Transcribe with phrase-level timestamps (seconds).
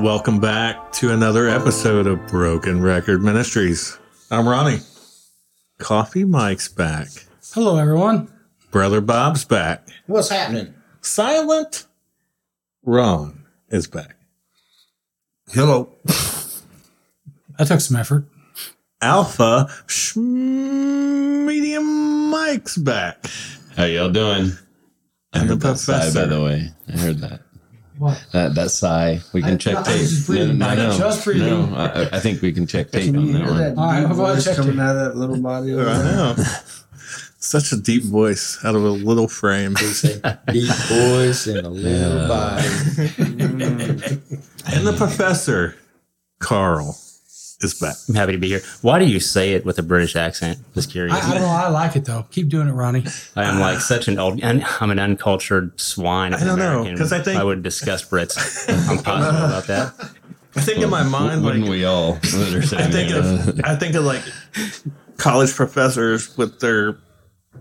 [0.00, 3.98] Welcome back to another episode of Broken Record Ministries.
[4.30, 4.78] I'm Ronnie.
[5.78, 7.08] Coffee Mike's back.
[7.52, 8.32] Hello, everyone.
[8.70, 9.86] Brother Bob's back.
[10.06, 10.72] What's happening?
[11.02, 11.86] Silent
[12.82, 14.16] Ron is back.
[15.52, 15.90] Hello.
[17.58, 18.24] That took some effort.
[19.02, 23.26] Alpha Sh- Medium Mike's back.
[23.76, 24.52] How y'all doing?
[25.32, 26.20] I And the heard that sigh, professor.
[26.20, 26.70] by the way.
[26.88, 27.40] I heard that.
[28.00, 28.24] What?
[28.32, 29.20] That that sigh.
[29.34, 30.00] We can I- check I was tape.
[30.00, 30.78] just breathing, Mike.
[30.78, 31.70] Just breathing.
[31.70, 33.58] No, I, I think we can check tape Can on you that one.
[33.58, 34.80] that All right, deep I'll go ahead and voice check coming it.
[34.80, 35.74] out of that little body?
[35.74, 36.12] over I there?
[36.16, 36.34] know.
[37.42, 39.74] Such a deep voice out of a little frame.
[39.74, 42.28] Deep voice and a little Yeah.
[42.28, 42.68] body.
[44.72, 45.74] And the professor,
[46.38, 46.96] Carl,
[47.60, 47.96] is back.
[48.08, 48.60] I'm happy to be here.
[48.82, 50.58] Why do you say it with a British accent?
[50.74, 51.14] Just curious.
[51.14, 51.48] I, I don't know.
[51.48, 52.26] I like it though.
[52.30, 53.04] Keep doing it, Ronnie.
[53.36, 56.32] I am like such an old, and I'm an uncultured swine.
[56.34, 56.98] of I don't an know, American.
[56.98, 58.36] 'cause I think- I would disgust Brits.
[58.88, 59.94] I'm positive about that.
[60.56, 62.14] I think in my mind, Wouldn't like, we all?
[62.14, 62.18] I
[62.90, 64.22] think of I think of like
[65.16, 66.98] college professors with their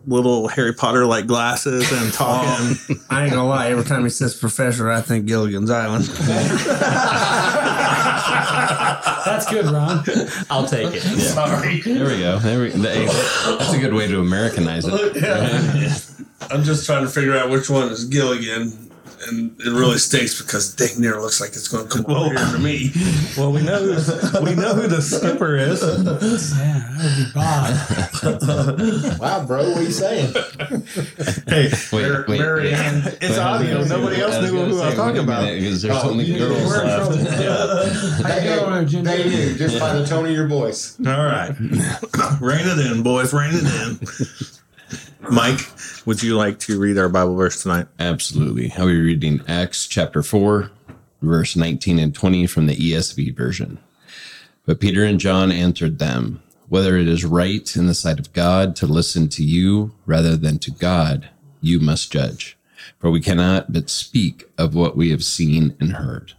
[0.08, 2.12] little Harry Potter like glasses and oh.
[2.12, 2.98] talking.
[3.10, 3.70] I ain't gonna lie.
[3.70, 6.06] Every time he says professor, I think Gilligan's Island.
[9.26, 10.04] That's good, Ron.
[10.50, 11.02] I'll take it.
[11.20, 11.82] Sorry.
[11.82, 12.40] There we go.
[12.40, 16.16] There we, that- that's a good way to Americanize it.
[16.52, 18.89] I'm just trying to figure out which one is Gilligan.
[19.28, 22.52] And it really stinks because dang near looks like it's going to come over here
[22.54, 22.92] to me.
[23.38, 25.82] well, we know who, we know who the skipper is.
[25.82, 26.22] Yeah, that
[27.04, 29.20] would be Bob.
[29.20, 30.34] Wow, bro, what are you saying?
[31.48, 32.74] Hey, Wait, wait, Mary wait.
[32.74, 33.02] Ann.
[33.22, 33.84] it's Wait, audio.
[33.84, 35.46] Nobody else knew who I was talking about.
[35.50, 38.24] Because there's only you- girls we're left.
[38.24, 39.10] How you doing over there, Ginger?
[39.12, 40.98] They knew just by the tone of your voice.
[41.00, 41.50] All right,
[42.40, 43.34] rein it in, boys.
[43.34, 44.00] Rein it in.
[45.32, 45.60] Mike,
[46.06, 47.88] would you like to read our Bible verse tonight?
[48.00, 48.72] Absolutely.
[48.78, 50.72] I'll be reading Acts chapter 4,
[51.22, 53.78] verse 19 and 20 from the ESV version.
[54.66, 58.76] But Peter and John answered them, Whether it is right in the sight of God
[58.78, 61.30] to listen to you rather than to God,
[61.62, 62.58] you must judge.
[62.98, 66.34] For we cannot but speak of what we have seen and heard.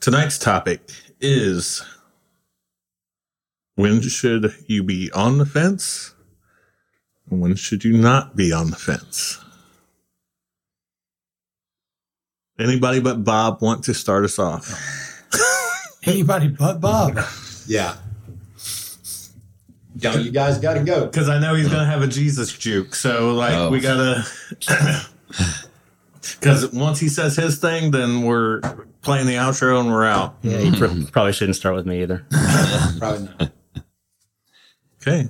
[0.00, 1.82] Tonight's topic is
[3.74, 6.11] when should you be on the fence?
[7.32, 9.42] And when should you not be on the fence?
[12.58, 14.70] Anybody but Bob want to start us off?
[16.04, 17.18] Anybody but Bob.
[17.66, 17.96] Yeah.
[19.98, 21.06] Yo, you guys got to go.
[21.06, 23.70] Because I know he's gonna have a Jesus juke, so like Oh.
[23.70, 24.24] we gotta.
[26.38, 28.60] Because once he says his thing, then we're
[29.00, 30.36] playing the outro and we're out.
[30.42, 32.24] Yeah, you pr- probably shouldn't start with me either.
[32.98, 33.52] Probably not.
[35.00, 35.28] Okay,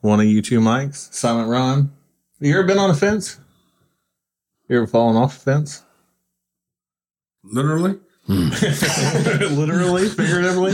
[0.00, 1.92] one of you two mics, Silent Ron.
[2.40, 3.38] You ever been on a fence?
[4.68, 5.82] You ever fallen off a fence?
[7.44, 7.98] Literally?
[8.26, 8.48] Hmm.
[9.54, 10.72] Literally, figuratively.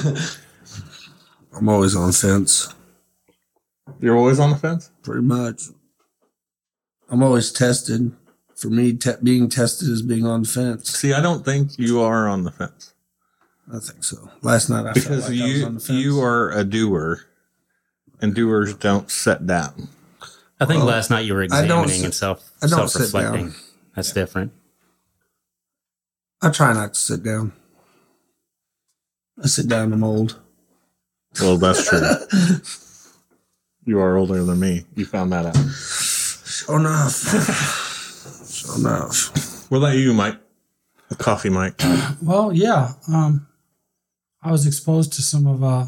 [1.54, 2.74] I'm always on the fence,
[4.00, 4.90] You're always on the fence.
[5.02, 5.62] pretty much.
[7.08, 8.12] I'm always tested.
[8.56, 10.90] For me, te- being tested is being on the fence.
[10.98, 12.94] See, I don't think you are on the fence
[13.72, 14.30] I think so.
[14.42, 15.98] Last night I felt because like I was you on the fence.
[15.98, 17.20] you are a doer,
[18.20, 19.88] and doers don't set down.
[20.58, 23.54] I think Well, last night you were examining sit- and self self reflecting.
[23.94, 24.52] That's different.
[26.42, 27.52] I try not to sit down.
[29.42, 30.40] I sit down to mold.
[31.40, 32.00] Well, that's true.
[33.84, 34.84] you are older than me.
[34.94, 35.56] You found that out.
[35.74, 37.12] Sure enough.
[38.48, 39.70] sure enough.
[39.70, 40.38] What about you, Mike?
[41.08, 41.80] The coffee Mike.
[42.22, 42.92] Well, yeah.
[43.12, 43.46] Um,
[44.42, 45.86] I was exposed to some of uh,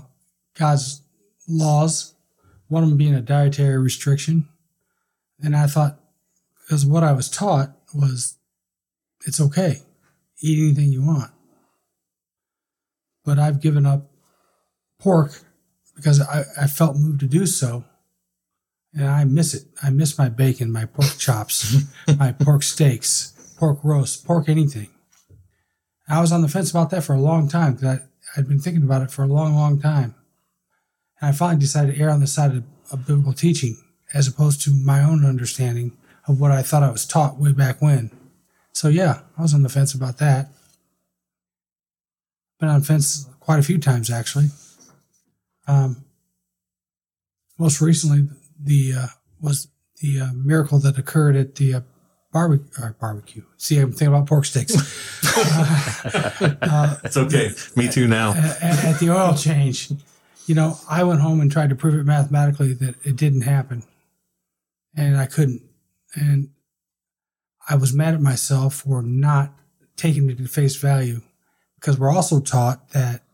[0.59, 1.03] God's
[1.49, 2.15] laws,
[2.69, 4.49] one of them being a dietary restriction.
[5.43, 5.99] And I thought,
[6.65, 8.37] because what I was taught was
[9.27, 9.83] it's okay,
[10.41, 11.31] eat anything you want.
[13.25, 14.11] But I've given up
[14.99, 15.33] pork
[15.97, 17.85] because I, I felt moved to do so.
[18.95, 19.65] And I miss it.
[19.83, 21.85] I miss my bacon, my pork chops,
[22.19, 24.89] my pork steaks, pork roast, pork anything.
[26.09, 28.01] I was on the fence about that for a long time because
[28.37, 30.15] I'd been thinking about it for a long, long time.
[31.21, 33.77] And I finally decided to err on the side of, of biblical teaching
[34.15, 37.81] as opposed to my own understanding of what I thought I was taught way back
[37.83, 38.11] when.
[38.73, 40.51] So, yeah, I was on the fence about that.
[42.61, 44.47] Been on the fence quite a few times, actually.
[45.67, 46.05] Um,
[47.59, 48.29] most recently,
[48.63, 49.07] the uh,
[49.41, 49.69] was
[50.01, 51.81] the uh, miracle that occurred at the uh,
[52.33, 52.85] barbecue.
[52.85, 53.43] Or barbecue.
[53.57, 54.75] See, I'm thinking about pork sticks.
[55.37, 57.51] uh, It's okay.
[57.77, 58.33] Me too now.
[58.33, 59.91] at, at the oil change.
[60.49, 63.83] You know, I went home and tried to prove it mathematically that it didn't happen,
[64.97, 65.61] and I couldn't.
[66.15, 66.49] And
[67.69, 69.53] I was mad at myself for not
[69.97, 71.21] taking it at face value
[71.75, 73.25] because we're also taught that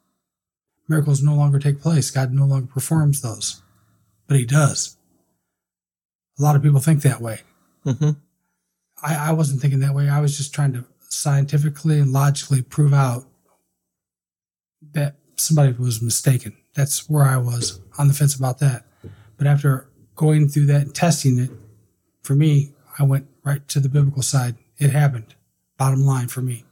[0.89, 2.11] miracles no longer take place.
[2.11, 3.63] God no longer performs those,
[4.27, 4.97] but He does.
[6.37, 7.43] A lot of people think that way.
[7.85, 8.11] hmm
[9.01, 10.09] I, I wasn't thinking that way.
[10.09, 13.25] I was just trying to scientifically and logically prove out
[14.95, 16.57] that somebody was mistaken.
[16.75, 18.85] That's where I was on the fence about that.
[19.37, 21.51] But after going through that and testing it,
[22.23, 24.57] for me, I went right to the biblical side.
[24.79, 25.35] It happened.
[25.77, 26.65] Bottom line for me.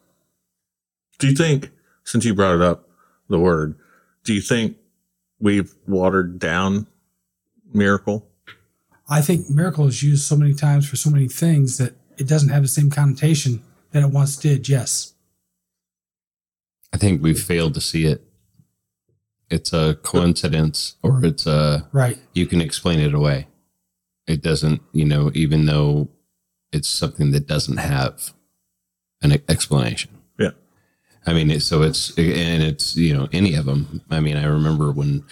[1.19, 1.71] Do you think,
[2.05, 2.89] since you brought it up,
[3.29, 3.77] the word,
[4.25, 4.77] do you think
[5.39, 6.87] we've watered down
[7.73, 8.29] miracle?
[9.09, 12.49] I think miracle is used so many times for so many things that it doesn't
[12.49, 14.69] have the same connotation that it once did.
[14.69, 15.15] Yes.
[16.93, 18.25] I think we've failed to see it.
[19.53, 22.19] It's a coincidence or it's a, Right.
[22.33, 23.49] you can explain it away.
[24.27, 26.09] It doesn't, you know, even though
[26.73, 28.33] it's something that doesn't have
[29.21, 30.11] an e- explanation.
[30.39, 30.53] Yeah.
[31.27, 34.01] I mean, so it's, and it's, you know, any of them.
[34.11, 35.23] I mean, I remember when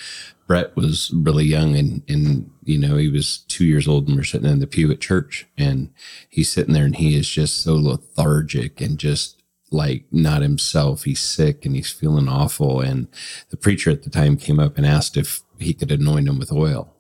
[0.46, 4.25] Brett was really young and, and, you know, he was two years old and we're
[4.25, 5.90] sitting in the pew at church and
[6.28, 9.40] he's sitting there and he is just so lethargic and just
[9.70, 11.05] like not himself.
[11.05, 12.81] He's sick and he's feeling awful.
[12.81, 13.08] And
[13.50, 16.52] the preacher at the time came up and asked if he could anoint him with
[16.52, 16.94] oil.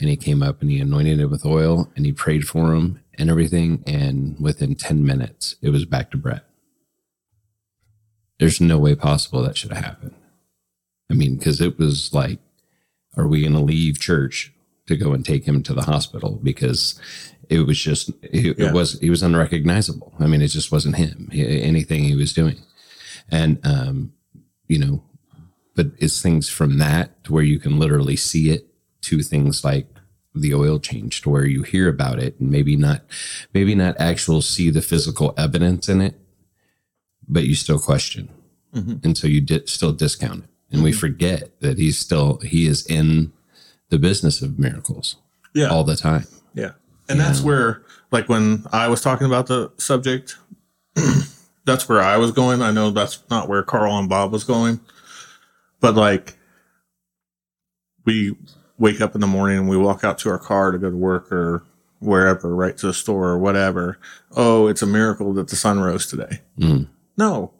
[0.00, 3.00] And he came up and he anointed it with oil and he prayed for him
[3.14, 3.82] and everything.
[3.86, 6.44] And within 10 minutes, it was back to Brett.
[8.38, 10.14] There's no way possible that should have happened.
[11.10, 12.38] I mean, because it was like,
[13.16, 14.52] are we going to leave church
[14.88, 16.40] to go and take him to the hospital?
[16.42, 17.00] Because
[17.48, 18.68] it was just, it, Yeah.
[18.68, 20.12] it was, he was unrecognizable.
[20.18, 22.58] I mean, it just wasn't him, He- anything he was doing.
[23.30, 24.12] And, um,
[24.68, 25.02] you know,
[25.74, 28.66] but it's things from that to where you can literally see it
[29.02, 29.86] to things like
[30.34, 33.02] the oil change to where you hear about it and maybe not,
[33.54, 36.18] maybe not actual see the physical evidence in it,
[37.26, 38.28] but you still question.
[38.74, 39.04] Mhm.
[39.04, 40.50] And so you di- still discount it.
[40.70, 43.32] And we forget that he's still, he is in
[43.90, 45.16] the business of miracles
[45.54, 45.68] Yeah.
[45.68, 46.26] all the time.
[46.54, 46.72] Yeah.
[47.08, 47.82] And that's where,
[48.12, 50.36] like, when I was talking about the subject,
[51.64, 52.60] that's where I was going.
[52.60, 54.80] I know that's not where Carl and Bob was going.
[55.80, 56.36] But, like,
[58.04, 58.36] we
[58.78, 60.96] wake up in the morning and we walk out to our car to go to
[60.96, 61.62] work or
[62.00, 63.98] wherever, right to the store or whatever.
[64.36, 66.40] Oh, it's a miracle that the sun rose today.
[66.58, 67.52] Mm, No.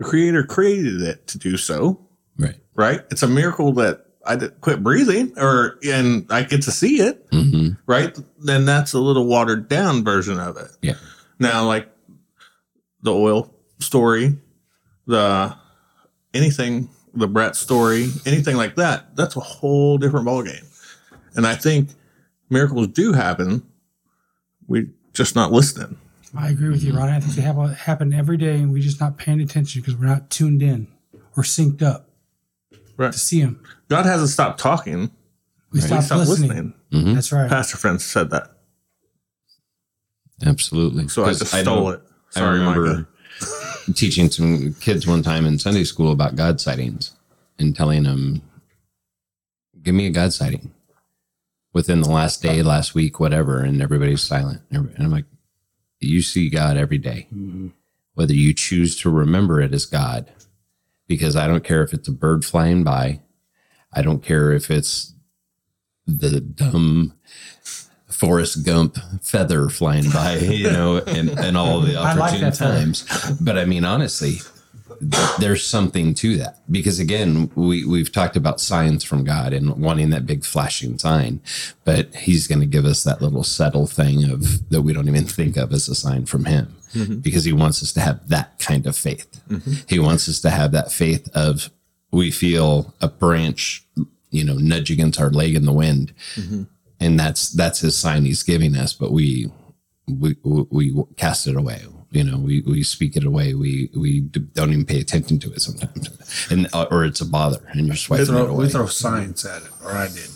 [0.00, 2.00] The creator created it to do so,
[2.36, 2.56] right.
[2.74, 3.02] right?
[3.12, 7.26] It's a miracle that I did quit breathing or, and I get to see it
[7.30, 7.54] hmm
[7.86, 8.16] right?
[8.38, 10.70] Then that's a little watered down version of it.
[10.82, 10.94] Yeah.
[11.38, 11.88] Now, like
[13.02, 14.36] the oil story,
[15.06, 15.54] the
[16.32, 20.64] anything, the Brett story, anything like that, that's a whole different ballgame.
[21.34, 21.90] And I think
[22.50, 23.66] miracles do happen.
[24.66, 25.98] We're just not listening.
[26.36, 27.10] I agree with you, Ron.
[27.10, 30.06] I think they happen, happen every day, and we're just not paying attention because we're
[30.06, 30.88] not tuned in
[31.36, 32.08] or synced up
[32.96, 33.12] Right.
[33.12, 33.60] to see them.
[33.88, 35.10] God hasn't stopped talking.
[35.72, 36.48] We We stop stopped listening.
[36.50, 36.74] listening.
[36.92, 37.48] hmm That's right.
[37.48, 38.50] Pastor friends said that.
[40.44, 41.08] Absolutely.
[41.08, 42.02] So I 'Cause just know- stole it.
[42.30, 43.08] Sorry, I remember
[43.94, 47.12] teaching some kids one time in Sunday school about God sightings
[47.58, 48.42] and telling them,
[49.82, 50.72] give me a God sighting
[51.72, 53.60] within the last day, last week, whatever.
[53.60, 54.62] And everybody's silent.
[54.70, 55.26] And I'm like,
[56.00, 57.28] you see God every day,
[58.14, 60.28] whether you choose to remember it as God,
[61.06, 63.20] because I don't care if it's a bird flying by.
[63.92, 65.14] I don't care if it's
[66.06, 67.14] the dumb
[68.10, 72.74] Forrest Gump feather flying by, you know, and, and all the like opportune feather.
[72.76, 73.04] times.
[73.40, 74.36] But I mean, honestly,
[75.38, 76.60] there's something to that.
[76.70, 81.40] Because again, we, we've talked about signs from God and wanting that big flashing sign,
[81.84, 85.24] but he's going to give us that little subtle thing of that we don't even
[85.24, 86.76] think of as a sign from him.
[86.92, 87.16] Mm-hmm.
[87.16, 89.42] Because he wants us to have that kind of faith.
[89.48, 89.72] Mm-hmm.
[89.88, 91.70] He wants us to have that faith of
[92.12, 93.84] we feel a branch,
[94.30, 96.14] you know, nudge against our leg in the wind.
[96.36, 96.62] Mm-hmm.
[97.00, 99.50] And that's that's his sign he's giving us but we
[100.06, 101.82] we we, we cast it away
[102.14, 105.60] you know we we speak it away we we don't even pay attention to it
[105.60, 106.08] sometimes
[106.50, 108.86] and uh, or it's a bother and you're We swiping it throw, away we throw
[108.86, 110.30] science at it, or I did.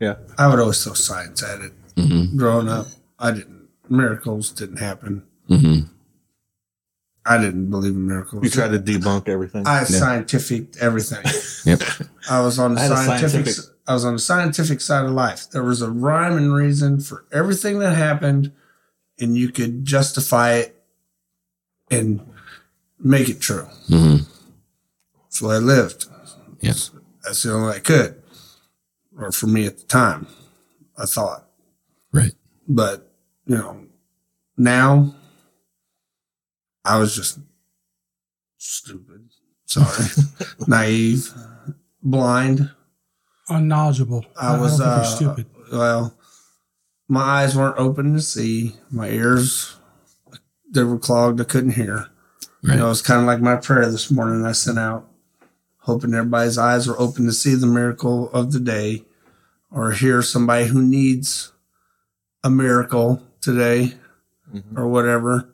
[0.00, 0.14] Yeah.
[0.38, 1.72] I would always throw science at it.
[1.96, 2.36] Mhm.
[2.36, 2.86] Growing up,
[3.18, 3.68] I didn't.
[3.90, 5.22] Miracles didn't happen.
[5.50, 5.88] Mhm.
[7.26, 8.42] I didn't believe in miracles.
[8.42, 9.66] You tried to debunk everything.
[9.66, 11.22] I scientific everything.
[11.66, 11.82] yep
[12.30, 13.30] I was on the I had a scientific.
[13.48, 15.50] scientific- I was on the scientific side of life.
[15.50, 18.52] There was a rhyme and reason for everything that happened,
[19.20, 20.82] and you could justify it
[21.90, 22.20] and
[22.98, 23.66] make it true.
[23.88, 24.26] Mhm.
[25.22, 26.06] That's the way I lived.
[26.60, 26.90] yes
[27.22, 28.22] That's the only way I could,
[29.16, 30.26] or for me at the time,
[30.96, 31.48] I thought.
[32.12, 32.34] right
[32.68, 33.12] But
[33.46, 33.86] you know,
[34.56, 35.14] now
[36.84, 37.38] I was just
[38.58, 39.28] stupid.
[39.66, 40.06] Sorry.
[40.66, 41.32] Naive.
[42.02, 42.70] Blind.
[43.48, 44.24] Unknowledgeable.
[44.40, 45.46] I was uh, stupid.
[45.72, 46.14] well,
[47.10, 48.76] my eyes weren't open to see.
[48.90, 49.76] My ears
[50.70, 51.40] they were clogged.
[51.40, 52.06] I couldn't hear.
[52.62, 52.74] Right.
[52.74, 55.08] You know, it was kind of like my prayer this morning I sent out,
[55.78, 59.04] hoping everybody's eyes were open to see the miracle of the day
[59.72, 61.52] or hear somebody who needs
[62.44, 63.94] a miracle today
[64.76, 65.52] or whatever.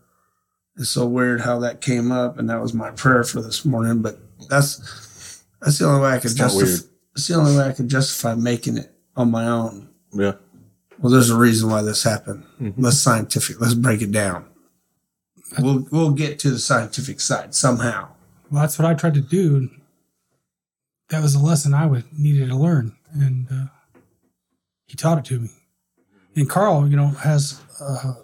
[0.76, 4.02] It's so weird how that came up, and that was my prayer for this morning.
[4.02, 4.18] But
[4.50, 6.86] that's that's the only way I could justify.
[7.14, 9.88] It's the only way I could justify making it on my own.
[10.12, 10.34] Yeah.
[10.98, 12.44] Well, there's a reason why this happened.
[12.60, 12.82] Mm-hmm.
[12.82, 13.60] Let's scientific.
[13.60, 14.46] Let's break it down.
[15.58, 18.08] We'll we'll get to the scientific side somehow.
[18.50, 19.68] Well, that's what I tried to do.
[21.10, 24.00] That was a lesson I would needed to learn, and uh,
[24.86, 25.50] he taught it to me.
[26.34, 28.14] And Carl, you know, has uh,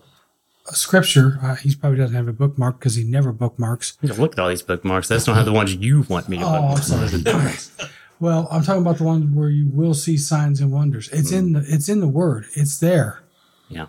[0.69, 1.39] a scripture.
[1.43, 3.97] Uh, he probably doesn't have a bookmark because he never bookmarks.
[4.03, 5.09] You know, Look at all these bookmarks.
[5.09, 7.11] That's not have the ones you want me to Oh, I'm bookmark.
[7.11, 7.89] sorry.
[8.23, 11.09] well, I'm talking about the one where you will see signs and wonders.
[11.09, 12.47] It's in the it's in the Word.
[12.55, 13.25] It's there.
[13.69, 13.87] Yeah.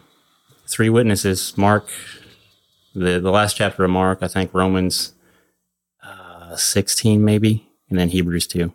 [0.66, 1.56] Three witnesses.
[1.56, 1.88] Mark,
[2.96, 5.14] the, the last chapter of Mark, I think Romans
[6.02, 8.74] uh, 16, maybe, and then Hebrews 2.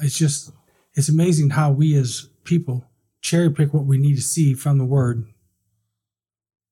[0.00, 0.50] It's just
[0.94, 2.86] it's amazing how we as people
[3.20, 5.26] cherry pick what we need to see from the Word.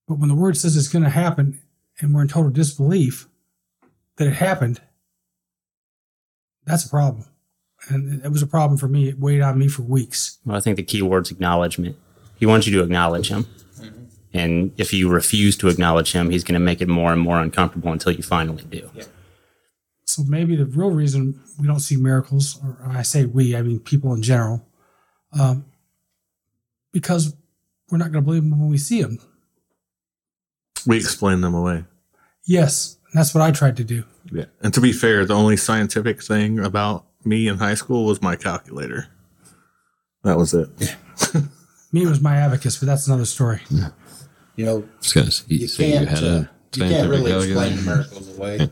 [0.06, 1.60] But when the Word says it's going to happen,
[2.00, 3.28] and we're in total disbelief
[4.16, 4.80] that it happened,
[6.64, 7.26] that's a problem.
[7.88, 9.08] And it was a problem for me.
[9.08, 10.38] It weighed on me for weeks.
[10.44, 11.96] Well, I think the key word's acknowledgement.
[12.36, 13.46] He wants you to acknowledge him.
[14.32, 17.40] And if you refuse to acknowledge him, he's going to make it more and more
[17.40, 18.90] uncomfortable until you finally do.
[18.94, 19.04] Yeah.
[20.04, 23.80] So maybe the real reason we don't see miracles, or I say we, I mean
[23.80, 24.66] people in general,
[25.38, 25.64] um,
[26.92, 27.34] because
[27.90, 29.18] we're not going to believe them when we see them.
[30.86, 31.84] We explain them away.
[32.44, 34.04] Yes, that's what I tried to do.
[34.32, 34.46] Yeah.
[34.62, 38.36] And to be fair, the only scientific thing about me in high school was my
[38.36, 39.06] calculator.
[40.24, 40.68] That was it.
[41.92, 43.60] Me, was my abacus, but that's another story.
[44.56, 46.44] You know, Just gonna say, you so can't had uh,
[46.74, 47.44] you can't really calculator?
[47.46, 48.70] explain the miracles away.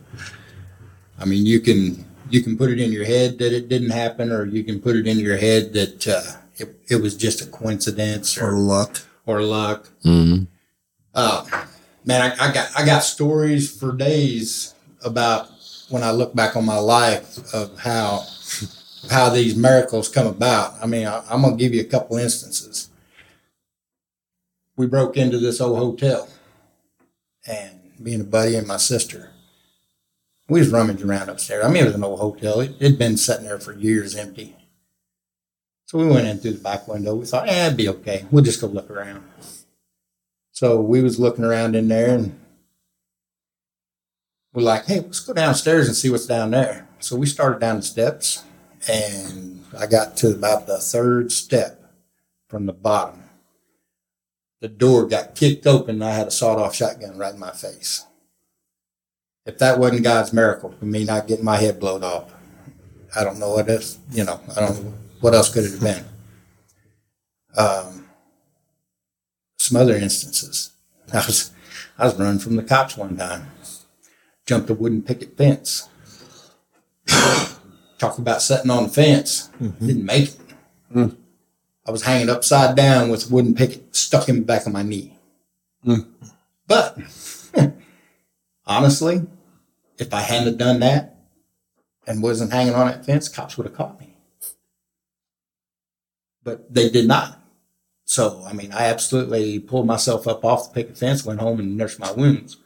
[1.18, 4.30] I mean, you can you can put it in your head that it didn't happen,
[4.30, 6.22] or you can put it in your head that uh,
[6.56, 9.00] it, it was just a coincidence Or or luck.
[9.24, 9.88] or luck.
[10.04, 10.48] Mhm.
[11.14, 11.46] Uh,
[12.04, 15.48] man, I, I got I got stories for days about
[15.88, 18.24] when I look back on my life of how
[19.10, 20.74] how these miracles come about.
[20.82, 22.90] I mean, I, I'm gonna give you a couple instances.
[24.76, 26.28] We broke into this old hotel,
[27.46, 29.30] and me and a buddy and my sister,
[30.48, 31.64] we was rummaging around upstairs.
[31.64, 32.60] I mean, it was an old hotel.
[32.60, 34.56] It had been sitting there for years empty.
[35.86, 37.14] So we went in through the back window.
[37.14, 38.26] We thought, eh, it'd be okay.
[38.30, 39.24] We'll just go look around.
[40.50, 42.38] So we was looking around in there and
[44.52, 46.85] we're like, hey, let's go downstairs and see what's down there.
[46.98, 48.44] So we started down the steps
[48.88, 51.82] and I got to about the third step
[52.48, 53.22] from the bottom.
[54.60, 57.52] The door got kicked open and I had a sawed off shotgun right in my
[57.52, 58.04] face.
[59.44, 62.32] If that wasn't God's miracle for me not getting my head blown off,
[63.14, 65.80] I don't know what else, you know, I don't know what else could it have
[65.80, 66.04] been.
[67.56, 68.08] Um,
[69.58, 70.72] some other instances.
[71.12, 71.52] I was
[71.98, 73.46] I was running from the cops one time.
[74.46, 75.88] Jumped a wooden picket fence.
[77.98, 79.48] Talk about sitting on the fence.
[79.60, 79.86] Mm-hmm.
[79.86, 80.40] Didn't make it.
[80.94, 81.16] Mm.
[81.86, 84.82] I was hanging upside down with a wooden picket stuck in the back of my
[84.82, 85.16] knee.
[85.86, 86.06] Mm.
[86.66, 86.98] But
[88.66, 89.26] honestly,
[89.98, 91.16] if I hadn't have done that
[92.06, 94.16] and wasn't hanging on that fence, cops would have caught me.
[96.42, 97.40] But they did not.
[98.04, 101.76] So, I mean, I absolutely pulled myself up off the picket fence, went home and
[101.76, 102.56] nursed my wounds.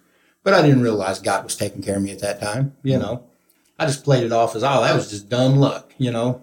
[0.43, 2.77] But I didn't realize God was taking care of me at that time.
[2.83, 3.01] You mm.
[3.01, 3.30] know,
[3.81, 5.95] I just played it off as, oh, that was just dumb luck.
[5.97, 6.43] You know,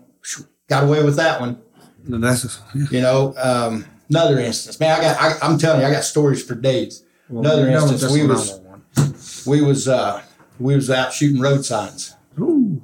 [0.67, 1.62] got away with that one.
[2.08, 5.91] And that's You know, um, another instance, man, I got, I, I'm telling you, I
[5.91, 7.03] got stories for days.
[7.29, 10.24] another you know instance, we was, we was, uh,
[10.60, 12.15] we was out shooting road signs.
[12.39, 12.84] Ooh.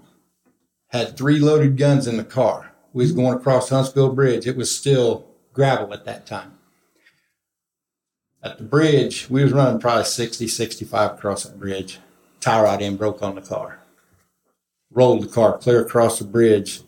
[0.90, 2.74] Had three loaded guns in the car.
[2.94, 4.46] We was going across Huntsville Bridge.
[4.46, 6.60] It was still gravel at that time.
[8.44, 11.98] At the bridge, we was running probably 60, 65 across that bridge.
[12.40, 13.80] Tie rod end broke on the car.
[14.94, 16.82] Rolled the car clear across the bridge.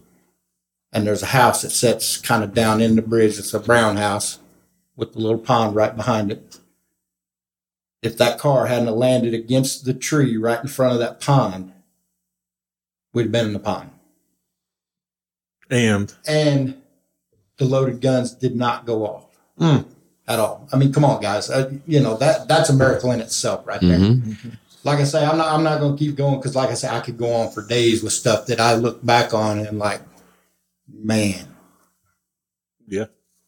[0.92, 3.38] And there's a house that sits kind of down in the bridge.
[3.38, 4.40] It's a brown house
[4.96, 6.60] with a little pond right behind it.
[8.02, 11.74] If that car hadn't landed against the tree right in front of that pond,
[13.14, 13.90] we'd have been in the pond.
[15.70, 16.82] And And
[17.58, 19.26] the loaded guns did not go off
[20.28, 20.68] at all.
[20.72, 21.50] I mean, come on, guys.
[21.50, 23.98] Uh, you know that that's a miracle in itself, right there.
[23.98, 24.58] Mhm.
[24.86, 27.02] Like I say, I'm not I'm not gonna keep going because like I say, I
[27.02, 30.02] could go on for days with stuff that I look back on and like,
[30.88, 31.48] man,
[32.88, 33.06] Yeah.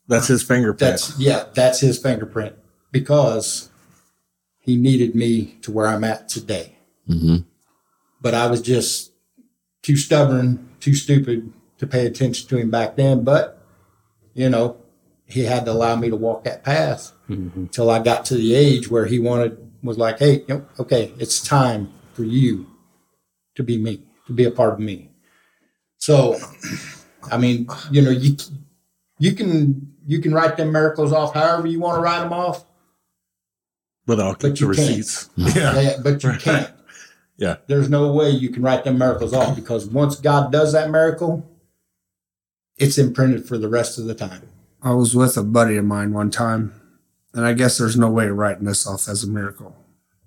[0.09, 0.79] That's his fingerprint.
[0.79, 2.55] that's yeah, that's his fingerprint
[2.91, 3.69] because
[4.59, 6.77] he needed me to where I'm at today.
[7.05, 7.37] hmm
[8.21, 9.11] But I was just
[9.83, 13.23] too stubborn, too stupid to pay attention to him back then.
[13.23, 13.61] But
[14.33, 14.77] you know,
[15.25, 18.89] he had to allow me to walk that path until I got to the age
[18.89, 22.67] where he wanted was like, hey, you know, okay, it's time for you
[23.55, 25.11] to be me, to be a part of me.
[25.97, 26.39] So,
[27.31, 28.37] I mean, you know, you
[29.19, 32.65] you can you can write them miracles off however you want to write them off,
[34.05, 34.89] but I'll keep but the you can't.
[34.89, 35.29] receipts.
[35.35, 35.79] Yeah.
[35.79, 36.71] Yeah, but you can't.
[37.39, 37.57] Yeah.
[37.67, 41.47] There's no way you can write them miracles off because once God does that miracle,
[42.77, 44.41] it's imprinted for the rest of the time.
[44.81, 46.73] I was with a buddy of mine one time,
[47.37, 49.75] and I guess there's no way of writing this off as a miracle.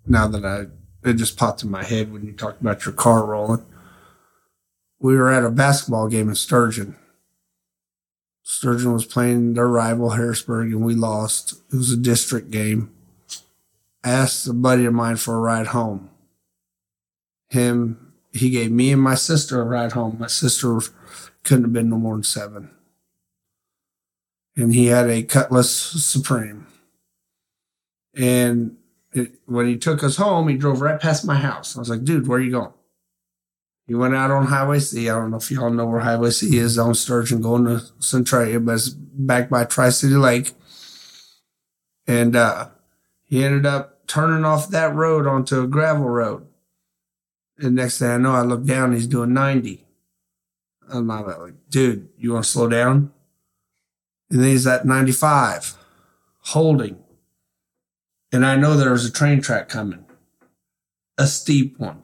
[0.06, 3.26] Now that I, it just popped in my head when you talked about your car
[3.26, 3.66] rolling.
[5.00, 6.96] We were at a basketball game in Sturgeon.
[8.42, 11.54] Sturgeon was playing their rival Harrisburg, and we lost.
[11.72, 12.92] It was a district game.
[14.02, 16.10] I Asked a buddy of mine for a ride home.
[17.48, 20.16] Him, he gave me and my sister a ride home.
[20.18, 20.80] My sister
[21.42, 22.70] couldn't have been no more than seven
[24.56, 26.66] and he had a Cutlass Supreme.
[28.14, 28.76] And
[29.12, 31.76] it, when he took us home, he drove right past my house.
[31.76, 32.72] I was like, dude, where are you going?
[33.86, 35.08] He went out on Highway C.
[35.08, 38.60] I don't know if y'all know where Highway C is on Sturgeon going to Centralia,
[38.60, 40.52] but it's back by Tri City Lake.
[42.06, 42.68] And uh,
[43.24, 46.46] he ended up turning off that road onto a gravel road.
[47.58, 49.84] And next thing I know, I look down, he's doing 90.
[50.92, 53.12] I'm like, dude, you want to slow down?
[54.30, 55.76] And then he's at 95,
[56.38, 56.96] holding.
[58.32, 60.04] And I know there was a train track coming,
[61.18, 62.02] a steep one.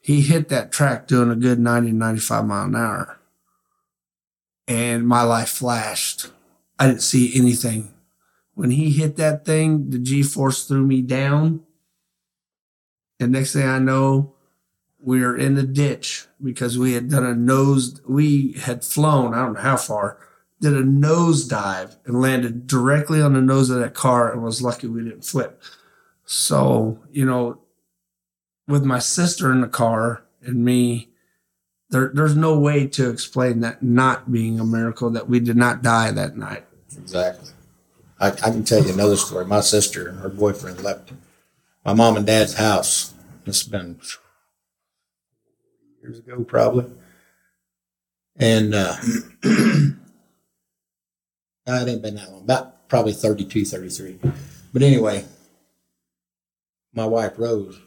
[0.00, 3.20] He hit that track doing a good 90, 95 mile an hour.
[4.66, 6.30] And my life flashed.
[6.78, 7.94] I didn't see anything.
[8.54, 11.60] When he hit that thing, the G force threw me down.
[13.20, 14.34] And next thing I know,
[15.00, 19.44] we were in the ditch because we had done a nose we had flown i
[19.44, 20.18] don't know how far
[20.60, 24.62] did a nose dive and landed directly on the nose of that car and was
[24.62, 25.62] lucky we didn't flip
[26.24, 27.60] so you know
[28.66, 31.08] with my sister in the car and me
[31.90, 35.82] there, there's no way to explain that not being a miracle that we did not
[35.82, 36.64] die that night
[36.96, 37.50] Exactly.
[38.20, 39.44] I, I can tell you another story.
[39.44, 41.12] My sister and her boyfriend left
[41.84, 43.14] my mom and dad's house.
[43.46, 43.98] Has been
[46.02, 46.84] years ago, probably.
[48.36, 48.96] And uh,
[51.76, 54.18] it ain't been that long, about probably 32, 33.
[54.72, 55.24] But anyway,
[56.94, 57.78] my wife Rose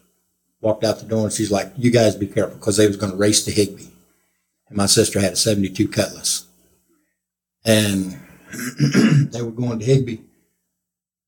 [0.61, 3.11] walked out the door and she's like, "You guys be careful," because they was going
[3.11, 3.89] to race to Higbee,
[4.67, 6.45] and my sister had a '72 Cutlass,
[7.65, 8.19] and
[9.31, 10.19] they were going to Higbee.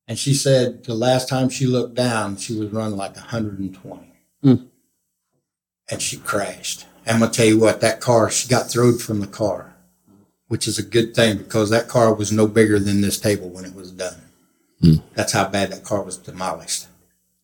[0.08, 4.14] And she said the last time she looked down, she was running like 120.
[4.44, 4.68] Mm.
[5.90, 6.86] And she crashed.
[7.06, 9.73] I'm going to tell you what, that car, she got thrown from the car,
[10.54, 13.66] which is a good thing because that car was no bigger than this table when
[13.66, 14.22] it was done.
[14.82, 14.98] Hmm.
[15.16, 16.86] That's how bad that car was demolished.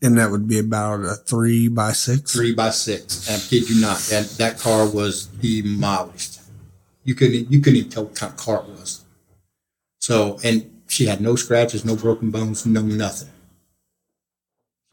[0.01, 3.27] and that would be about a three by six Three by six.
[3.27, 6.39] And I kid you not, that, that car was demolished.
[7.03, 9.03] You couldn't, you couldn't even tell what kind of car it was.
[9.99, 13.29] So, and she had no scratches, no broken bones, no nothing.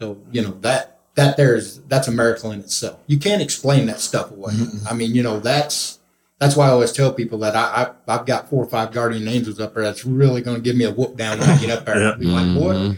[0.01, 2.99] So, you know, that, that there's, that's a miracle in itself.
[3.07, 4.55] You can't explain that stuff away.
[4.55, 4.89] Mm-hmm.
[4.89, 5.96] I mean, you know, that's,
[6.38, 9.27] that's why I always tell people that I, I, I've got four or five guardian
[9.27, 11.70] angels up there that's really going to give me a whoop down when I get
[11.70, 12.01] up there.
[12.01, 12.16] Yeah.
[12.16, 12.96] Be like, boy, mm-hmm.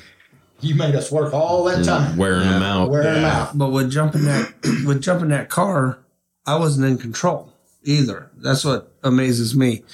[0.60, 1.84] you made us work all that mm-hmm.
[1.84, 2.16] time.
[2.16, 2.90] Wearing them out.
[2.90, 3.56] Wearing them out.
[3.56, 4.54] But with jumping that
[4.86, 6.00] with jumping that car,
[6.46, 7.52] I wasn't in control
[7.84, 8.30] either.
[8.36, 9.84] That's what amazes me.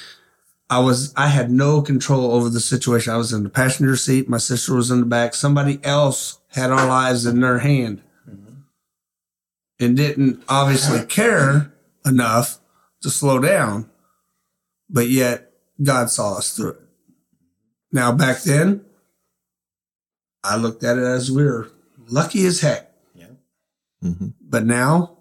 [0.71, 3.13] I was I had no control over the situation.
[3.13, 4.27] I was in the passenger seat.
[4.27, 5.35] My sister was in the back.
[5.35, 8.55] Somebody else had our lives in their hand mm-hmm.
[9.79, 11.75] and didn't obviously care
[12.07, 12.59] enough
[13.05, 13.89] to slow down.
[14.91, 16.81] But yet God saw us through it.
[17.93, 18.85] Now back then,
[20.43, 21.71] I looked at it as we were
[22.09, 22.91] lucky as heck.
[23.15, 23.27] Yeah.
[24.03, 24.29] Mm-hmm.
[24.41, 25.19] But now,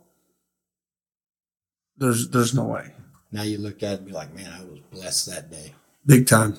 [1.97, 2.93] there's there's no way.
[3.31, 5.73] Now you look at it and be like, man, I was blessed that day.
[6.05, 6.57] Big time.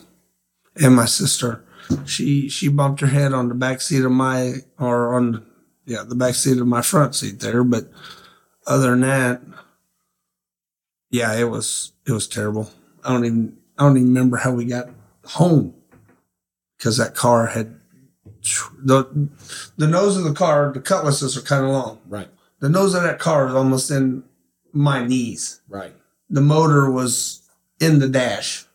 [0.77, 1.65] And my sister,
[2.05, 5.45] she she bumped her head on the back seat of my or on
[5.87, 7.65] yeah, the back seat of my front seat there.
[7.65, 7.91] But
[8.67, 9.43] other than that,
[11.14, 12.70] yeah, it was it was terrible.
[13.05, 14.90] I don't even I don't even remember how we got
[15.24, 15.72] home
[16.77, 17.79] because that car had
[18.83, 19.29] the
[19.77, 22.00] the nose of the car, the cutlasses are kind of long.
[22.09, 22.27] Right.
[22.59, 24.24] The nose of that car is almost in
[24.72, 25.61] my knees.
[25.68, 25.94] Right.
[26.31, 27.48] The motor was
[27.79, 28.66] in the dash,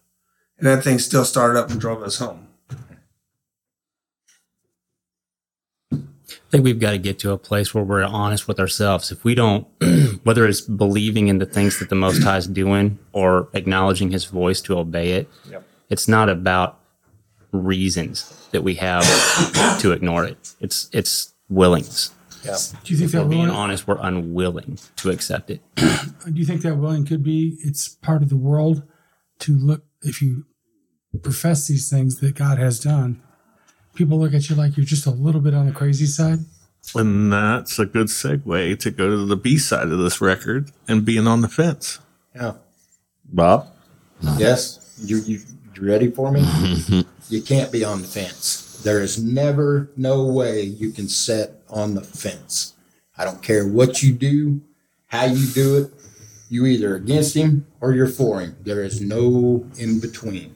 [0.58, 2.47] and that thing still started up and drove us home.
[6.50, 9.12] I think we've got to get to a place where we're honest with ourselves.
[9.12, 9.68] If we don't,
[10.24, 14.26] whether it's believing in the things that the Most High is doing or acknowledging His
[14.26, 15.64] voice to obey it, Yep.
[15.92, 16.80] it's not about
[17.52, 19.04] reasons that we have
[19.82, 20.56] to ignore it.
[20.60, 22.16] It's it's willings.
[22.44, 22.58] Yeah.
[22.84, 25.62] Do you think If we're that being honest, we're unwilling to accept it.
[25.76, 27.58] Do you think that willing could be?
[27.64, 28.82] It's part of the world
[29.40, 29.84] to look.
[30.02, 30.46] If you
[31.22, 33.22] profess these things that God has done,
[34.00, 36.40] people look at you like you're just a little bit on the crazy side.
[36.96, 41.04] And that's a good segue to go to the B side of this record and
[41.04, 42.00] being on the fence.
[42.34, 42.54] Yeah.
[43.26, 43.68] Bob?
[44.38, 44.98] Yes.
[45.04, 45.42] You, you
[45.76, 46.42] you ready for me?
[47.30, 48.82] you can't be on the fence.
[48.84, 52.76] There is never no way you can sit on the fence.
[53.18, 54.62] I don't care what you do,
[55.08, 55.92] how you do it.
[56.50, 58.56] You either against him or you're for him.
[58.62, 60.56] There is no in between.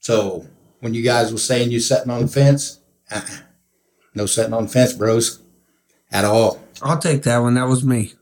[0.00, 0.46] So
[0.86, 2.78] when you guys were saying you're sitting on the fence,
[3.10, 3.38] uh-uh.
[4.14, 5.42] no sitting on the fence, bros,
[6.12, 6.62] at all.
[6.80, 7.54] I'll take that one.
[7.54, 8.12] That was me.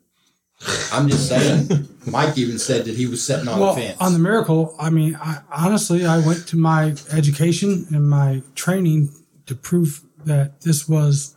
[0.90, 1.86] I'm just saying.
[2.06, 4.00] Mike even said that he was sitting on well, the fence.
[4.00, 9.10] on the miracle, I mean, I, honestly, I went to my education and my training
[9.44, 11.36] to prove that this was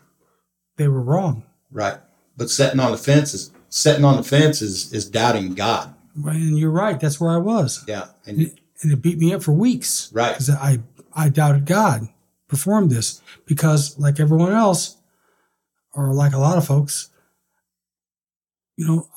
[0.77, 1.43] they were wrong.
[1.73, 1.97] Right.
[2.37, 5.93] But sitting on the fence is sitting on the fence is, is doubting God.
[6.25, 6.97] And you're right.
[6.97, 7.83] That's where I was.
[7.85, 8.05] Yeah.
[8.25, 10.09] And and it beat me up for weeks.
[10.13, 10.33] Right.
[10.33, 10.79] Because I,
[11.17, 12.07] I doubted God
[12.47, 14.95] performed this because, like everyone else,
[15.93, 17.09] or like a lot of folks,
[18.77, 19.09] you know,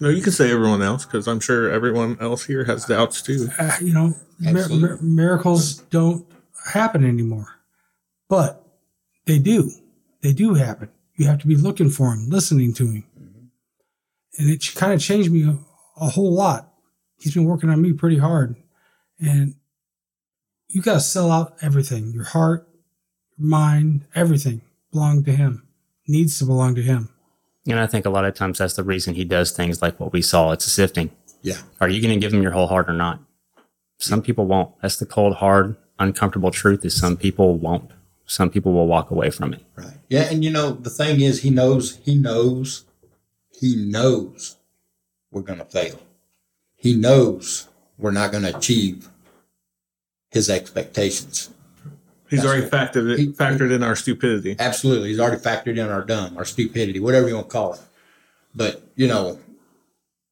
[0.00, 3.48] No, you can say everyone else because I'm sure everyone else here has doubts too.
[3.58, 6.26] uh, you know, mir- mir- miracles don't
[6.72, 7.46] happen anymore,
[8.28, 8.66] but
[9.26, 9.70] they do.
[10.20, 10.88] They do happen.
[11.16, 13.04] You have to be looking for them, listening to him,
[14.36, 15.56] and it kind of changed me a,
[16.02, 16.72] a whole lot.
[17.20, 18.56] He's been working on me pretty hard,
[19.20, 19.54] and
[20.68, 22.12] you got to sell out everything.
[22.12, 22.68] Your heart,
[23.36, 25.66] your mind, everything belong to him.
[26.06, 27.08] Needs to belong to him.
[27.66, 30.12] And I think a lot of times that's the reason he does things like what
[30.12, 30.52] we saw.
[30.52, 31.10] It's a sifting.
[31.42, 31.58] yeah.
[31.80, 33.20] Are you going to give him your whole heart or not?
[33.98, 34.78] Some people won't.
[34.82, 37.90] That's the cold, hard, uncomfortable truth is some people won't.
[38.26, 39.62] Some people will walk away from it.
[39.76, 39.98] Right.
[40.08, 40.22] Yeah.
[40.30, 42.84] And you know, the thing is, he knows, he knows,
[43.58, 44.56] he knows
[45.30, 45.98] we're going to fail.
[46.74, 49.08] He knows we're not going to achieve
[50.34, 51.48] his expectations.
[52.28, 54.56] He's That's already factored it, He- factored in our stupidity.
[54.58, 55.10] Absolutely.
[55.10, 57.80] He's already factored in our dumb, our stupidity, whatever you want to call it.
[58.54, 59.38] But, you know,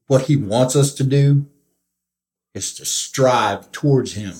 [0.08, 1.46] what he wants us to do
[2.52, 4.34] is to strive towards him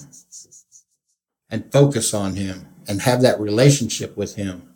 [1.49, 4.75] and focus on him and have that relationship with him.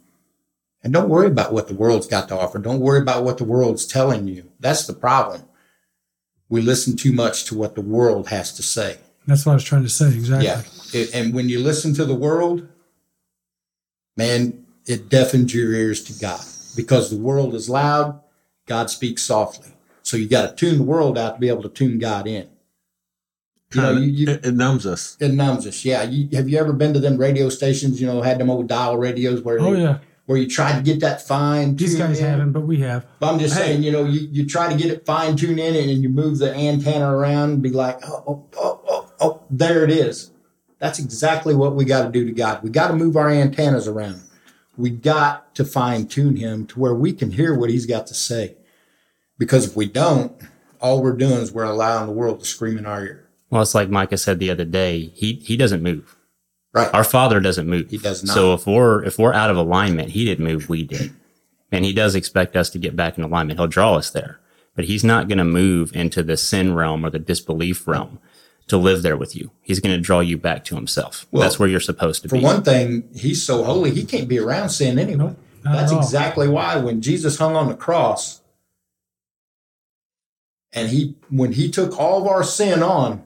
[0.84, 2.60] And don't worry about what the world's got to offer.
[2.60, 4.52] Don't worry about what the world's telling you.
[4.60, 5.42] That's the problem.
[6.48, 8.98] We listen too much to what the world has to say.
[9.26, 10.08] That's what I was trying to say.
[10.08, 10.46] Exactly.
[10.46, 10.62] Yeah.
[10.92, 12.66] It- and when you listen to the world,
[14.16, 16.40] man, it deafens your ears to God
[16.76, 18.20] because the world is loud.
[18.66, 19.72] God speaks softly.
[20.02, 22.48] So you got to tune the world out to be able to tune God in.
[23.74, 25.16] You know, you, you, it, it numbs us.
[25.18, 25.84] it numbs us.
[25.84, 26.04] Yeah.
[26.04, 28.00] You, have you ever been to them radio stations?
[28.00, 29.98] You know, had them old dial radios where Oh they- yeah.
[30.26, 31.74] where you try to get that fine.
[31.74, 32.24] These guys in.
[32.24, 33.04] haven't, but we have.
[33.18, 33.62] But I'm just Hey.
[33.66, 36.38] saying, you know, you, you try to get it fine tuned in and you move
[36.38, 40.30] the antenna around and be like, oh, oh, oh, oh, there it is.
[40.78, 42.62] That's exactly what we got to do to God.
[42.62, 44.22] We got to move our antennas around.
[44.76, 48.14] We got to fine tune him to where we can hear what he's got to
[48.14, 48.56] say.
[49.38, 50.32] Because if we don't,
[50.80, 53.28] all we're doing is we're allowing the world to scream in our ear.
[53.50, 55.12] Well, it's like Micah said the other day.
[55.14, 56.16] He he doesn't move.
[56.72, 56.92] Right.
[56.92, 57.90] Our Father doesn't move.
[57.90, 58.34] He does not.
[58.34, 60.68] So if we're if we're out of alignment, He didn't move.
[60.68, 61.14] We did,
[61.72, 63.58] and He does expect us to get back in alignment.
[63.58, 64.40] He'll draw us there,
[64.74, 68.18] but He's not going to move into the sin realm or the disbelief realm
[68.68, 69.50] to live there with you.
[69.62, 71.26] He's going to draw you back to Himself.
[71.30, 72.40] Well, That's where you're supposed to For be.
[72.40, 75.34] For one thing, he's so holy, he can't be around sin anyway.
[75.64, 78.40] Not That's exactly why when Jesus hung on the cross
[80.72, 83.24] and he when he took all of our sin on,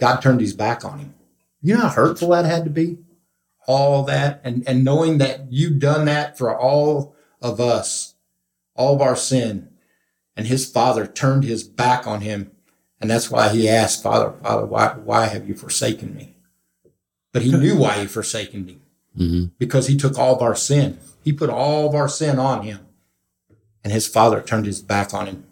[0.00, 1.14] God turned his back on him.
[1.60, 2.98] You know how hurtful that had to be?
[3.66, 8.14] All that and, and knowing that you've done that for all of us,
[8.74, 9.68] all of our sin,
[10.36, 12.50] and his father turned his back on him.
[13.00, 16.34] And that's why he asked, Father, Father, why why have you forsaken me?
[17.32, 18.78] But he knew why he forsaken me
[19.16, 19.52] Mhm.
[19.58, 20.98] because he took all of our sin.
[21.22, 22.86] He put all of our sin on him.
[23.84, 25.44] And his father turned his back on him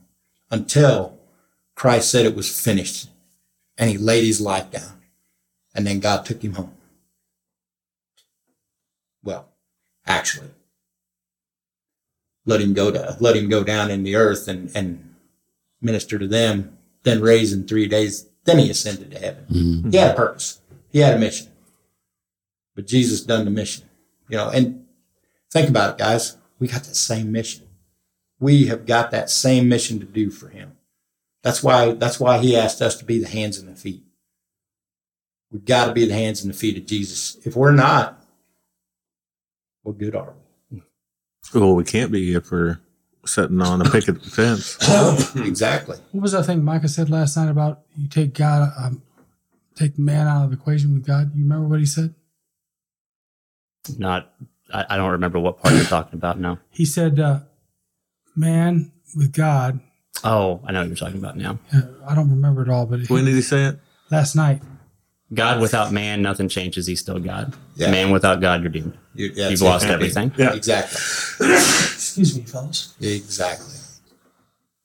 [0.51, 1.19] until
[1.75, 3.11] Christ said it was finished.
[3.79, 5.01] And he laid his life down.
[5.75, 6.73] And then God took him home.
[9.23, 9.49] well,
[10.07, 10.51] actually,
[12.45, 15.15] let him go to let him go down in the earth and and
[15.81, 16.79] minister to them.
[17.07, 18.27] Then raised in three days.
[18.45, 19.47] Then he ascended to heaven.
[19.49, 19.93] Mhm.
[19.93, 20.59] He had a purpose.
[20.91, 21.47] He had a mission.
[22.75, 23.85] But Jesus done the mission.
[24.29, 24.85] You know, and
[25.53, 26.37] think about it, guys.
[26.59, 27.69] We got that same mission.
[28.41, 30.73] We have got that same mission to do for him.
[31.45, 34.03] That's why that's why he asked us to be the hands and the feet.
[35.53, 37.37] We've got to be the hands and the feet of Jesus.
[37.45, 38.21] If we're not,
[39.85, 40.35] what good are
[40.73, 40.83] we?
[41.55, 42.81] Well, we can't be if we're
[43.29, 44.77] sitting on a picket fence.
[45.37, 45.99] exactly.
[46.13, 49.03] What was that thing Micah said last night about you take God, um,
[49.75, 51.33] take man out of the equation with God?
[51.35, 52.15] You remember what he said?
[53.99, 54.33] Not,
[54.73, 56.59] I, I don't remember what part you're talking about now.
[56.71, 57.41] He said, uh,
[58.35, 59.81] man with God.
[60.25, 61.59] Oh, I know what you're talking about now.
[61.73, 63.79] Uh, I don't remember it all, but when did he say it?
[64.11, 64.63] last night.
[65.35, 66.87] God without man, nothing changes.
[66.87, 67.53] He's still God.
[67.75, 67.91] Yeah.
[67.91, 68.97] Man without God, you're doomed.
[69.15, 69.65] You, that's You've it.
[69.65, 70.33] lost everything.
[70.37, 70.55] Yeah.
[70.55, 71.01] Exactly.
[72.19, 72.95] Excuse me, fellas.
[72.99, 73.75] Exactly.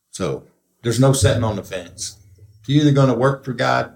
[0.10, 0.44] So
[0.82, 2.18] there's no setting on the fence.
[2.68, 3.96] You're either going to work for God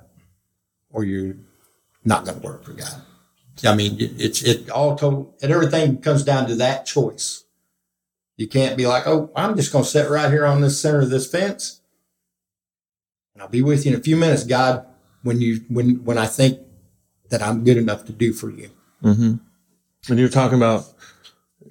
[0.89, 1.35] or you're
[2.05, 3.01] not going to work for God.
[3.65, 7.43] I mean, it- it's it all total, and everything comes down to that choice.
[8.37, 11.01] You can't be like, oh, I'm just going to sit right here on this center
[11.01, 11.81] of this fence,
[13.33, 14.85] and I'll be with you in a few minutes, God.
[15.23, 16.59] When you when when I think
[17.29, 18.69] that I'm good enough to do for you.
[19.03, 19.35] Mm-hmm.
[20.09, 20.93] And you're talking about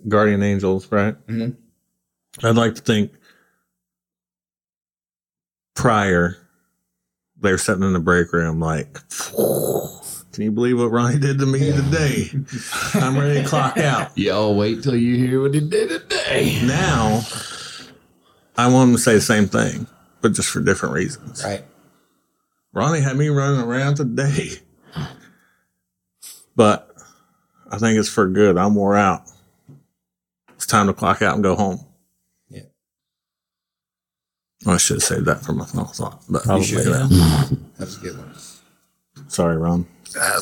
[0.08, 1.14] guardian angels, right?
[1.26, 1.56] Mhm.
[2.42, 3.12] I'd like to think
[5.74, 6.36] prior
[7.40, 8.92] they were sitting in the break room like,
[10.32, 12.30] can you believe what Ronnie did to me today?
[12.94, 14.10] I'm ready to clock out.
[14.18, 16.60] Y'all wait till you hear what he did today.
[16.64, 17.20] Now,
[18.56, 19.86] I want him to say the same thing,
[20.20, 21.44] but just for different reasons.
[21.44, 21.64] Right.
[22.72, 24.50] Ronnie had me running around today.
[26.56, 26.90] But
[27.70, 28.56] I think it's for good.
[28.56, 29.22] I'm wore out.
[30.64, 31.84] It's time to clock out and go home.
[32.48, 32.62] Yeah.
[34.66, 36.22] I should have saved that for my final thought.
[36.26, 37.58] But Probably, look at that.
[37.78, 38.34] That's a good one.
[39.28, 39.86] Sorry, Ron.
[40.18, 40.40] Uh,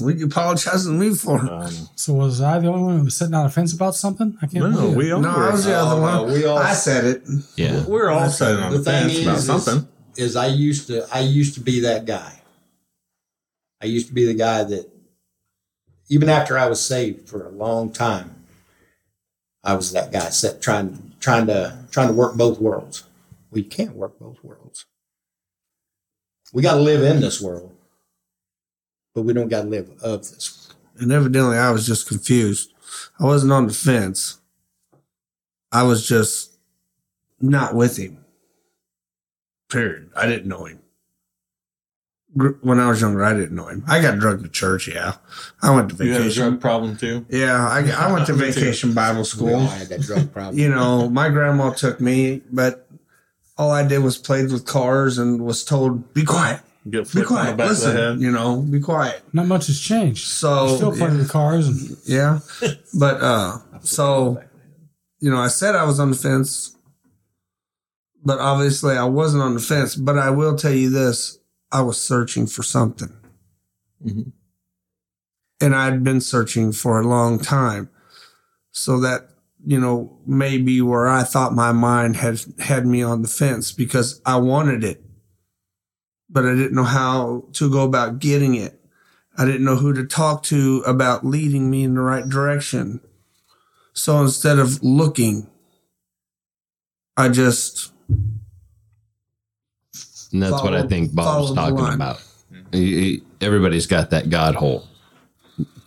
[0.00, 1.40] what you apologizing to me for?
[1.50, 4.36] Um, So was I the only one who was sitting on a fence about something?
[4.42, 6.28] I can't no, we all No, I was the other Oh, one.
[6.28, 7.22] no, we all- I said it.
[7.56, 7.86] Yeah.
[7.86, 9.88] We're all sitting on the, The thing fence about is, is, something.
[10.18, 12.42] is I used to I used to be that guy.
[13.82, 14.90] I used to be the guy that
[16.10, 18.35] even after I was saved for a long time,
[19.66, 23.02] I was that guy set trying trying to trying to work both worlds.
[23.50, 24.86] We can't work both worlds.
[26.52, 27.74] We got to live in this world,
[29.12, 30.72] but we don't got to live of this.
[30.98, 32.72] And evidently, I was just confused.
[33.18, 34.38] I wasn't on the fence.
[35.72, 36.52] I was just
[37.40, 38.24] not with him.
[39.68, 40.10] Period.
[40.14, 40.78] I didn't know him.
[42.36, 43.82] Gr- When I was younger, I didn't know him.
[43.88, 44.88] I got drugged to church.
[44.88, 45.14] Yeah,
[45.62, 46.14] I went to vacation.
[46.14, 47.24] You had a drug problem too.
[47.28, 48.52] Yeah, I, I went to Me too.
[48.60, 49.66] vacation Bible We all school.
[49.66, 50.58] had that drug problem.
[50.58, 52.88] You know, my grandma took me, but
[53.58, 57.28] all I did was played with cars and was told, "Be quiet, Get be flipped
[57.28, 58.20] the quiet, back of the listen." head.
[58.20, 59.22] You know, be quiet.
[59.32, 60.26] Not much has changed.
[60.28, 62.40] So Still playing with cars and Yeah.
[62.98, 64.42] But uh so
[65.20, 66.76] you know, I said I was on the fence,
[68.22, 69.94] but obviously I wasn't on the fence.
[69.96, 71.38] But I will tell you this
[71.76, 73.12] I was searching for something.
[74.02, 74.32] Mhm.
[75.60, 77.90] And I'd been searching for a long time.
[78.70, 79.28] So that,
[79.62, 83.72] you know, may be where I thought my mind had had me on the fence
[83.72, 85.04] because I wanted it.
[86.30, 88.80] But I didn't know how to go about getting it.
[89.36, 93.00] I didn't know who to talk to about leading me in the right direction.
[93.92, 95.50] So instead of looking,
[97.18, 97.92] I just
[100.36, 101.94] And that's what I think Bob's follow the talking line.
[101.94, 102.22] about.
[102.72, 104.86] He- he- everybody's got that God hole.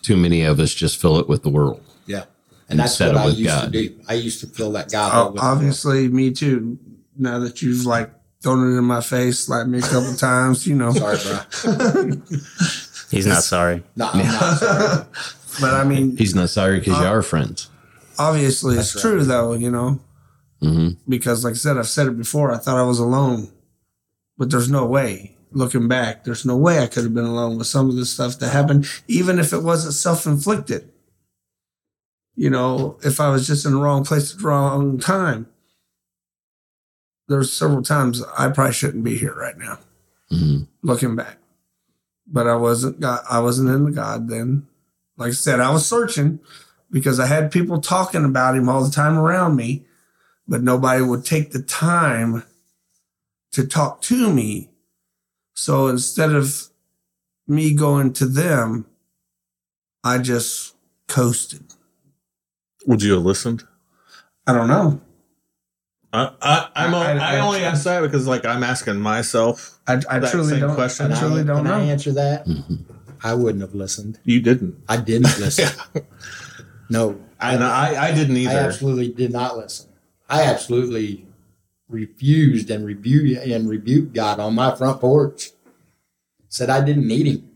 [0.02, 1.82] Too many of us just fill it with the world.
[2.08, 2.24] Yeah.
[2.68, 3.72] And that's what I used God.
[3.74, 3.96] to do.
[4.08, 5.08] I used to fill that God.
[5.12, 6.78] uh, hole with- obviously me too.
[7.18, 8.10] Now that you've like
[8.42, 10.94] thrown it in my face, slapped me a couple times, you know.
[10.94, 12.22] Sorry, bro.
[13.12, 13.84] He's not sorry.
[13.96, 15.06] No, I'm not sorry.
[15.62, 17.70] But I mean, He's not sorry because you are friends.
[18.18, 20.00] obviously it's That's true though, you know.
[20.62, 22.52] hmm Because like I said, I've said it before.
[22.54, 23.50] I thought I was alone,
[24.39, 25.36] but there's no way.
[25.52, 28.39] Looking back, there's no way I could have been alone with some of the stuff
[28.39, 30.89] that happened, even if it wasn't self-inflicted.
[32.36, 35.47] You know, if I was just in the wrong place at the wrong time.
[37.28, 39.80] There's several times I probably shouldn't be here right now.
[40.30, 41.38] hmm looking back.
[42.25, 44.67] But I wasn't God, I wasn't in the God then.
[45.17, 46.39] Like I said, I was searching
[46.89, 49.86] because I had people talking about him all the time around me,
[50.47, 52.43] but nobody would take the time
[53.52, 54.70] to talk to me.
[55.54, 56.68] So instead of
[57.48, 58.86] me going to them,
[60.04, 60.76] I just
[61.08, 61.64] coasted.
[62.86, 63.64] Would you have listened?
[64.48, 65.02] I don't know.
[66.12, 69.80] I, I, I'm, I- I, I- only ask that because, like, I'm asking myself.
[69.88, 70.76] I, I That truly same don't.
[70.76, 71.12] question.
[71.12, 72.46] I truly I, don't can I answer that?
[72.48, 72.76] Mm-hmm.
[73.22, 74.18] I wouldn't have listened.
[74.24, 75.70] You didn't, I didn't listen.
[76.90, 78.52] No, and I, I didn't either.
[78.52, 79.90] I absolutely did not listen.
[80.30, 81.28] I absolutely
[81.89, 85.49] refused and rebuked and rebuked God on my front porch.
[86.47, 87.49] Said I didn't need him.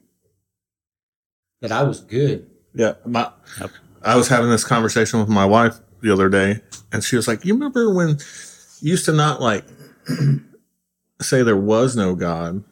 [1.61, 2.49] That I was good.
[2.75, 3.71] Yeah, my, Yep.
[4.03, 7.45] I was having this conversation with my wife the other day, and she was like,
[7.45, 8.17] "You remember when
[8.81, 9.63] you used to not like
[11.21, 12.63] say there was no God,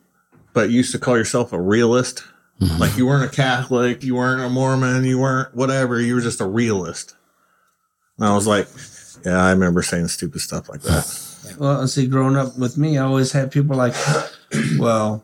[0.54, 2.24] but you used to call yourself a realist?
[2.60, 2.80] Mm-hmm.
[2.80, 6.02] Like you weren't a Catholic, you weren't a Mormon, you weren't whatever.
[6.02, 7.16] You were just a realist."
[8.18, 8.68] And I was like,
[9.26, 13.04] "Yeah, I remember saying stupid stuff like that." Well, see, growing up with me, I
[13.04, 13.94] always had people like,
[14.78, 15.24] well,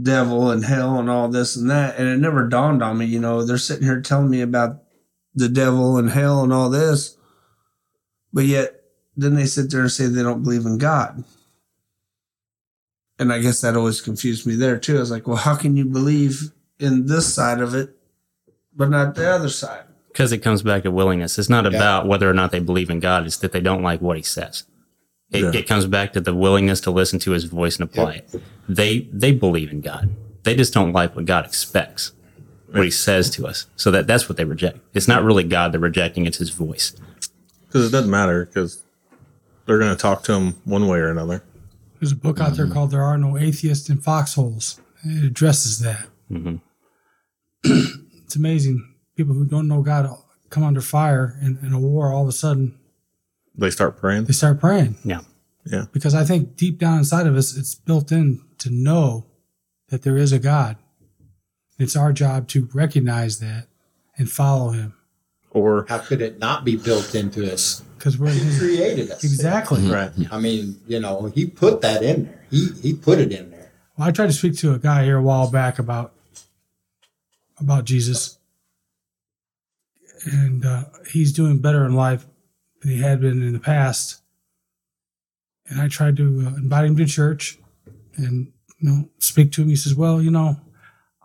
[0.00, 1.98] devil and hell and all this and that.
[1.98, 4.82] And it never dawned on me, you know, they're sitting here telling me about
[5.34, 7.16] the devil and hell and all this.
[8.32, 8.82] But yet,
[9.16, 11.24] then they sit there and say they don't believe in God.
[13.18, 14.96] And I guess that always confused me there too.
[14.96, 17.96] I was like, well, how can you believe in this side of it,
[18.74, 19.84] but not the other side?
[20.08, 21.38] Because it comes back to willingness.
[21.38, 24.00] It's not about whether or not they believe in God, it's that they don't like
[24.02, 24.64] what he says.
[25.32, 25.60] It, Yeah.
[25.60, 28.34] it comes back to the willingness to listen to his voice and apply it.
[28.68, 30.10] They they believe in God.
[30.44, 32.12] They just don't like what God expects,
[32.70, 33.66] what he says to us.
[33.76, 34.78] So that that's what they reject.
[34.94, 36.94] It's not really God they're rejecting, it's his voice.
[37.66, 38.84] Because it doesn't matter because
[39.66, 41.42] they're going to talk to him one way or another.
[42.00, 46.06] There's a book out there called "There Are No Atheists in Foxholes." It addresses that.
[46.30, 46.60] Mhm.
[47.64, 48.94] it's amazing.
[49.16, 50.08] People who don't know God
[50.50, 52.12] come under fire in, in a war.
[52.12, 52.75] All of a sudden,
[53.58, 54.24] They start praying.
[54.24, 55.20] they start praying Yeah.
[55.64, 55.86] Yeah.
[55.92, 59.26] Because I think deep down inside of us, it's built in to know
[59.88, 60.76] that there is a God.
[61.78, 63.66] It's our job to recognize that
[64.16, 64.94] and follow Him
[65.50, 67.82] Or How could it not be built into us?
[67.98, 69.24] because we're He created us.
[69.24, 69.88] exactly.
[69.88, 70.12] right.
[70.30, 72.44] I mean, you know, he put that in there.
[72.50, 73.70] He he put it in there.
[73.96, 76.12] Well, I tried to speak to a guy here a while back about
[77.58, 78.38] about Jesus,
[80.24, 82.26] and uh, he's doing better in life
[82.86, 84.22] than he had been in the past.
[85.68, 87.58] And I tried to uh, invite him to church,
[88.16, 89.68] and you know, speak to him.
[89.68, 90.60] He says, "Well, you know,"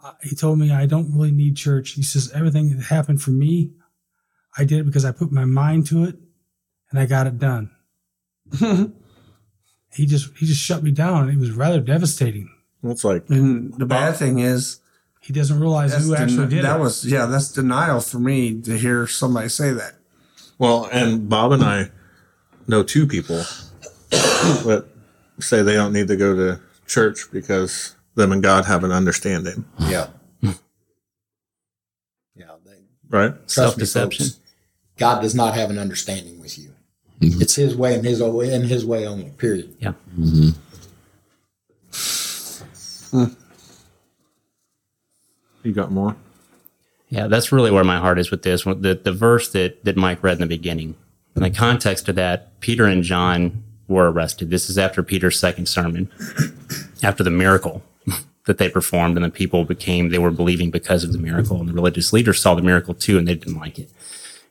[0.04, 3.30] uh, he told me, "I don't really need church." He says, "Everything that happened for
[3.32, 3.71] me,
[4.58, 6.15] I did it because I put my mind to it,
[6.89, 7.69] and I got it done."
[8.60, 12.50] he just he just shut me down, and it was rather devastating.
[12.82, 14.80] Well, It's like And the bad thing is,
[15.21, 16.80] He doesn't realize who actually den- did that it.
[16.80, 19.97] was, yeah, that's denial for me to hear somebody say that.
[20.62, 21.89] Well, and Bob and I
[22.67, 23.38] know two people
[24.12, 24.86] that
[25.39, 29.65] say they don't need to go to church because them and God have an understanding,
[29.80, 30.10] Yeah.
[30.43, 30.52] yeah.
[32.63, 32.78] They,
[33.10, 33.34] right?
[33.50, 34.28] Self-deception.
[34.97, 36.76] God does not have an understanding with you.
[37.21, 37.41] Mm-hmm.
[37.41, 39.32] It's His way and His way and His way only.
[39.32, 39.76] Period.
[39.80, 39.93] Yeah.
[40.15, 40.52] Mm-hmm.
[45.63, 46.15] You got more?
[47.12, 48.63] Yeah, that's really where my heart is with this.
[48.63, 50.95] The the verse that that Mike read in the beginning.
[51.36, 51.60] In the mm-hmm.
[51.60, 54.50] context of that, Peter and John were arrested.
[54.50, 56.10] This is after Peter's second sermon,
[57.04, 57.84] after the miracle
[58.45, 61.67] that they performed, and the people became they were believing because of the miracle, and
[61.67, 63.91] the religious leaders saw the miracle too, and they didn't like it.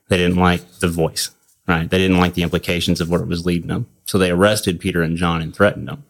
[0.09, 1.31] They didn't like the voice,
[1.67, 1.89] right?
[1.89, 3.87] They didn't like the implications of what it was leading them.
[4.05, 6.03] So they arrested Peter and John and threatened them.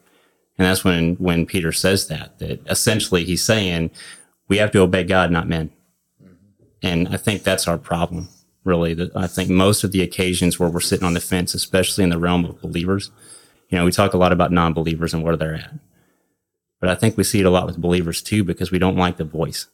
[0.58, 3.92] And that's when when Peter says that that essentially he's saying
[4.50, 5.72] we have to obey God, not men.
[6.82, 8.30] And I think that's our problem,
[8.64, 8.94] really.
[8.94, 12.10] That I think most of the occasions where we're sitting on the fence, especially in
[12.10, 13.12] the realm of believers,
[13.70, 15.74] you know, we talk a lot about non believers and where they're at.
[16.80, 19.18] But I think we see it a lot with believers too because we don't like
[19.18, 19.68] the voice,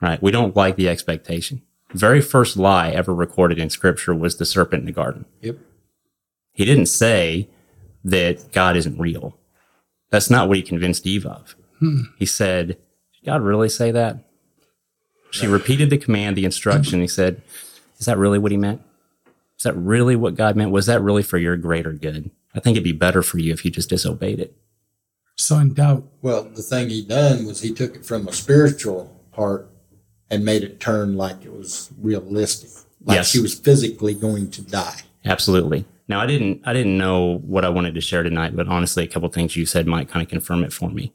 [0.00, 0.20] right?
[0.20, 1.62] We don't like the expectation.
[1.92, 5.24] Very first lie ever recorded in scripture was the serpent in the garden.
[5.40, 5.58] Yep.
[6.52, 7.48] He didn't say
[8.04, 9.38] that God isn't real.
[10.10, 11.54] That's not what he convinced Eve of.
[11.78, 12.02] Hmm.
[12.18, 14.18] He said, Did God really say that?
[15.30, 17.00] She repeated the command, the instruction.
[17.00, 17.42] He said,
[17.98, 18.82] Is that really what he meant?
[19.58, 20.70] Is that really what God meant?
[20.70, 22.30] Was that really for your greater good?
[22.54, 24.56] I think it'd be better for you if you just disobeyed it.
[25.36, 26.04] So in doubt.
[26.22, 29.68] Well, the thing he done was he took it from a spiritual part
[30.30, 32.70] and made it turn like it was realistic,
[33.04, 33.28] like Yes.
[33.30, 35.00] she was physically going to die.
[35.24, 35.84] Absolutely.
[36.08, 39.06] Now I didn't I didn't know what I wanted to share tonight, but honestly a
[39.08, 41.12] couple things you said might kind of confirm it for me.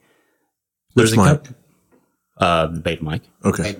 [0.94, 1.26] Which a mic?
[1.26, 1.56] couple
[2.38, 3.22] uh the beta mic.
[3.44, 3.76] Okay.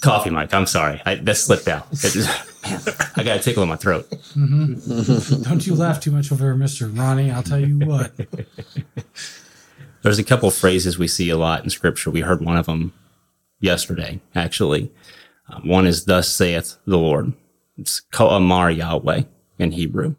[0.00, 0.52] Coffee mic.
[0.52, 1.00] I'm sorry.
[1.06, 1.86] I, that slipped out.
[1.92, 2.80] Man,
[3.16, 4.06] I got a tickle in my throat.
[4.34, 7.30] Don't you laugh too much over here, Mister Ronnie.
[7.30, 8.12] I'll tell you what.
[10.02, 12.10] There's a couple phrases we see a lot in scripture.
[12.10, 12.92] We heard one of them
[13.60, 14.92] yesterday, actually.
[15.48, 17.32] Um, one is "Thus saith the Lord."
[17.76, 19.22] It's Amar Yahweh
[19.58, 20.16] in Hebrew,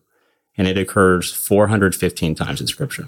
[0.58, 3.08] and it occurs 415 times in Scripture.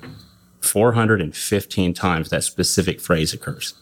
[0.61, 3.73] 415 times that specific phrase occurs.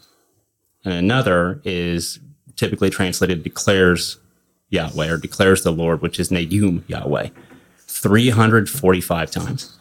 [0.83, 2.19] And another is
[2.55, 4.17] typically translated declares
[4.69, 7.29] Yahweh or declares the Lord, which is Nayum Yahweh,
[7.87, 9.77] 345 times.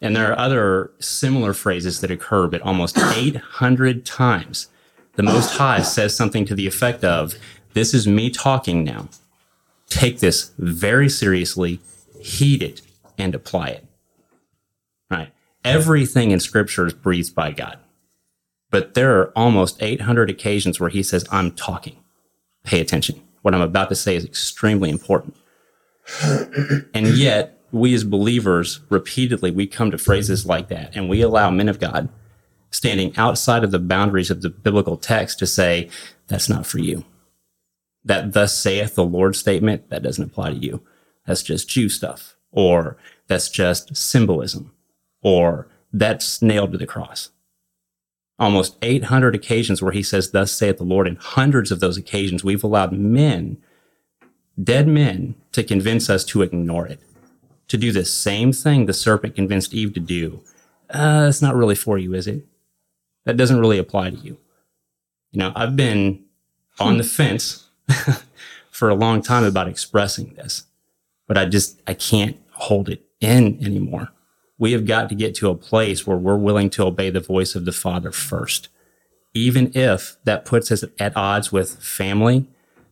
[0.00, 4.68] And there are other similar phrases that occur, but almost 800 times.
[5.14, 7.34] The Most High says something to the effect of,
[7.72, 9.08] This is me talking now.
[9.88, 11.80] Take this very seriously,
[12.20, 12.82] heed it,
[13.16, 13.86] and apply it.
[15.10, 15.32] Right?
[15.64, 17.78] Everything in Scripture is breathed by God.
[18.74, 21.96] But there are almost 800 occasions where He says, I'm talking.
[22.64, 23.22] Pay attention.
[23.42, 25.36] What I'm about to say is extremely important.
[26.92, 31.50] and yet, we as believers repeatedly we come to phrases like that and we allow
[31.50, 32.08] men of god
[32.70, 35.88] standing outside of the boundaries of the biblical text to say
[36.28, 37.04] that's not for you
[38.04, 40.80] that thus saith the lord statement that doesn't apply to you
[41.26, 42.96] that's just jew stuff or
[43.26, 44.72] that's just symbolism
[45.22, 47.30] or that's nailed to the cross
[48.38, 52.42] almost 800 occasions where he says thus saith the lord and hundreds of those occasions
[52.42, 53.56] we've allowed men
[54.62, 57.00] dead men to convince us to ignore it
[57.68, 60.40] to do the same thing the serpent convinced Eve to do,
[60.90, 62.46] uh, it's not really for you, is it?
[63.24, 64.38] That doesn't really apply to you.
[65.32, 66.24] You know, I've been
[66.78, 67.68] on the fence
[68.70, 70.64] for a long time about expressing this,
[71.26, 74.10] but I just, I can't hold it in anymore.
[74.58, 77.54] We have got to get to a place where we're willing to obey the voice
[77.54, 78.68] of the Father first,
[79.32, 82.46] even if that puts us at odds with family,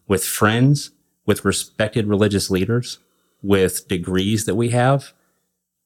[0.08, 0.90] with friends,
[1.24, 2.98] with respected religious leaders
[3.42, 5.12] with degrees that we have,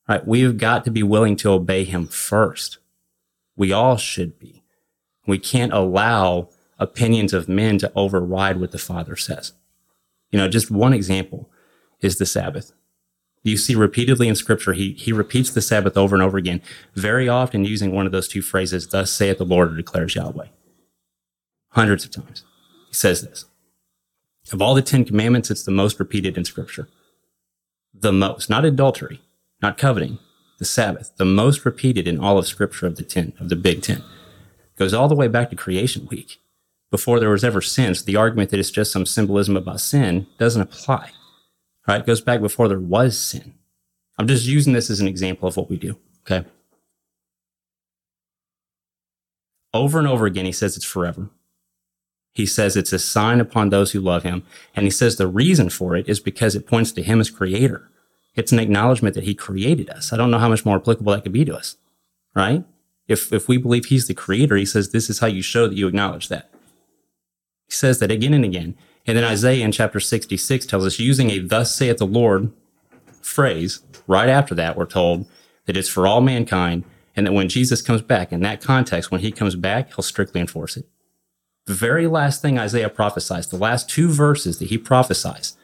[0.08, 0.26] right?
[0.26, 2.78] We've got to be willing to obey him first.
[3.56, 4.62] We all should be.
[5.26, 9.52] We can't allow opinions of men to override what the Father says.
[10.30, 11.48] You know, just one example
[12.00, 12.72] is the Sabbath.
[13.46, 16.60] You see repeatedly in scripture, he, he repeats the Sabbath over and over again,
[16.96, 20.48] very often using one of those two phrases, thus saith the Lord or declares Yahweh.
[21.68, 22.42] Hundreds of times.
[22.88, 23.44] He says this.
[24.52, 26.88] Of all the Ten Commandments, it's the most repeated in scripture
[27.94, 29.22] the most, not adultery,
[29.62, 30.18] not coveting,
[30.58, 33.80] the Sabbath, the most repeated in all of scripture of the 10, of the big
[33.80, 34.02] 10.
[34.76, 36.38] Goes all the way back to creation week.
[36.90, 40.26] Before there was ever sin, so the argument that it's just some symbolism about sin
[40.36, 41.12] doesn't apply.
[41.86, 42.00] Right?
[42.00, 43.54] It goes back before there was sin.
[44.18, 45.98] I'm just using this as an example of what we do.
[46.22, 46.46] Okay.
[49.72, 51.28] Over and over again, he says it's forever.
[52.32, 54.42] He says it's a sign upon those who love him.
[54.74, 57.90] And he says the reason for it is because it points to him as creator.
[58.34, 60.12] It's an acknowledgement that he created us.
[60.12, 61.76] I don't know how much more applicable that could be to us,
[62.34, 62.64] right?
[63.08, 65.76] If, if we believe he's the creator, he says this is how you show that
[65.76, 66.50] you acknowledge that.
[67.66, 68.76] He says that again and again.
[69.06, 72.52] And then Isaiah in chapter 66 tells us using a thus saith the Lord
[73.22, 75.26] phrase, right after that, we're told
[75.66, 76.84] that it's for all mankind
[77.14, 80.40] and that when Jesus comes back, in that context, when he comes back, he'll strictly
[80.40, 80.86] enforce it
[81.66, 85.56] the very last thing Isaiah prophesies, the last two verses that he prophesies,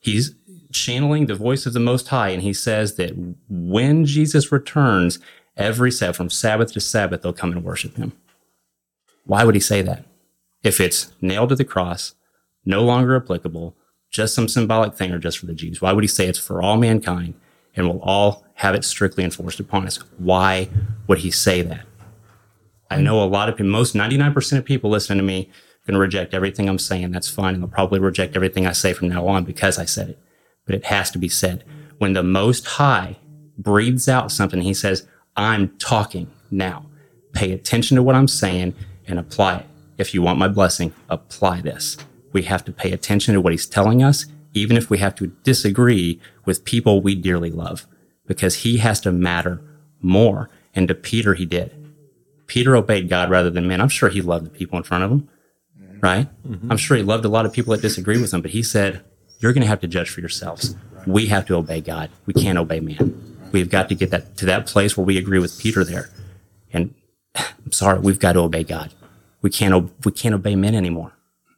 [0.00, 0.34] he's
[0.72, 3.12] channeling the voice of the Most High, and he says that
[3.48, 5.18] when Jesus returns,
[5.56, 8.12] every Sabbath, from Sabbath to Sabbath, they'll come and worship him.
[9.24, 10.04] Why would he say that?
[10.62, 12.14] If it's nailed to the cross,
[12.64, 13.76] no longer applicable,
[14.10, 16.60] just some symbolic thing or just for the Jews, why would he say it's for
[16.62, 17.34] all mankind
[17.76, 19.98] and we'll all have it strictly enforced upon us?
[20.18, 20.68] Why
[21.06, 21.86] would he say that?
[22.90, 25.94] I know a lot of people, most 99% of people listening to me are going
[25.94, 27.12] to reject everything I'm saying.
[27.12, 27.54] That's fine.
[27.54, 30.18] And they'll probably reject everything I say from now on because I said it.
[30.66, 31.64] But it has to be said.
[31.98, 33.16] When the Most High
[33.56, 35.06] breathes out something, he says,
[35.36, 36.86] I'm talking now.
[37.32, 38.74] Pay attention to what I'm saying
[39.06, 39.66] and apply it.
[39.98, 41.96] If you want my blessing, apply this.
[42.32, 45.28] We have to pay attention to what he's telling us, even if we have to
[45.44, 47.86] disagree with people we dearly love,
[48.26, 49.62] because he has to matter
[50.00, 50.50] more.
[50.74, 51.74] And to Peter, he did.
[52.46, 53.80] Peter obeyed God rather than men.
[53.80, 55.28] I'm sure he loved the people in front of him,
[56.00, 56.28] right?
[56.48, 56.70] Mm-hmm.
[56.70, 59.04] I'm sure he loved a lot of people that disagree with him, but he said,
[59.38, 60.74] You're going to have to judge for yourselves.
[61.06, 62.10] We have to obey God.
[62.26, 63.30] We can't obey man.
[63.52, 66.10] We've got to get that to that place where we agree with Peter there.
[66.72, 66.94] And
[67.36, 68.92] I'm sorry, we've got to obey God.
[69.42, 71.12] We can't, we can't obey men anymore.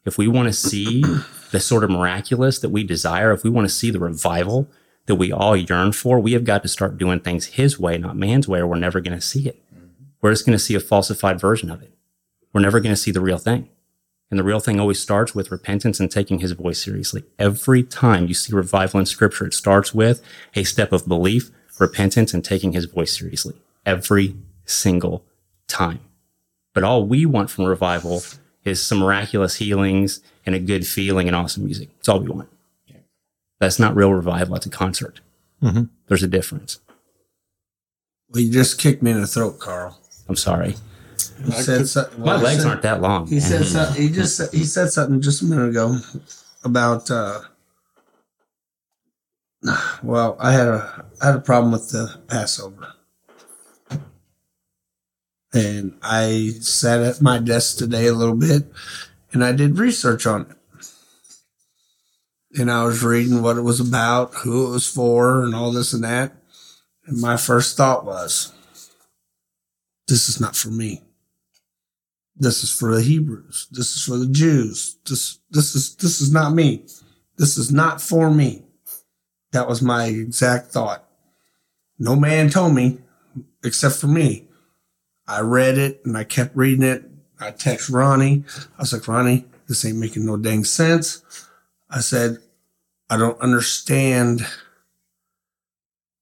[0.04, 1.02] If we want to see
[1.50, 4.68] the sort of miraculous that we desire, if we want to see the revival
[5.06, 8.16] that we all yearn for, we have got to start doing things his way, not
[8.16, 9.62] man's way, or we're never going to see it
[10.22, 11.92] we're just going to see a falsified version of it.
[12.52, 13.68] We're never going to see the real thing.
[14.30, 17.24] And the real thing always starts with repentance and taking his voice seriously.
[17.38, 20.22] Every time you see revival in scripture, it starts with
[20.54, 23.56] a step of belief, repentance, and taking his voice seriously.
[23.84, 25.26] Every single
[25.66, 26.00] time.
[26.72, 28.22] But all we want from revival
[28.64, 31.90] is some miraculous healings and a good feeling and awesome music.
[31.96, 32.48] That's all we want.
[33.60, 34.54] That's not real revival.
[34.54, 35.20] That's a concert.
[35.62, 35.88] Mhm.
[36.08, 36.80] There's a difference.
[38.28, 40.00] Well, you just kicked me in the throat, Carl.
[40.28, 40.76] I'm sorry.
[41.44, 43.26] You said so- My legs said- aren't that long.
[43.28, 44.00] He said something.
[44.02, 45.98] He just he said something just a minute ago
[46.64, 47.10] about.
[47.10, 47.40] uh
[50.02, 52.91] Well, I had a I had a problem with the Passover,
[55.52, 58.64] and I sat at my desk today a little bit,
[59.32, 60.56] and I did research on it.
[62.58, 65.92] And I was reading what it was about, who it was for, and all this
[65.92, 66.32] and that.
[67.06, 68.52] And my first thought was,
[70.06, 71.02] this is not for me.
[72.36, 73.68] This is for the Hebrews.
[73.70, 74.96] This is for the Jews.
[75.08, 76.86] This this is this is not me.
[77.36, 78.64] This is not for me.
[79.52, 81.08] That was my exact thought.
[81.98, 82.98] No man told me
[83.62, 84.48] except for me.
[85.26, 87.04] I read it and I kept reading it.
[87.40, 88.44] I text Ronnie.
[88.78, 91.22] I was like, Ronnie, this ain't making no dang sense.
[91.90, 92.38] I said,
[93.10, 94.46] I don't understand.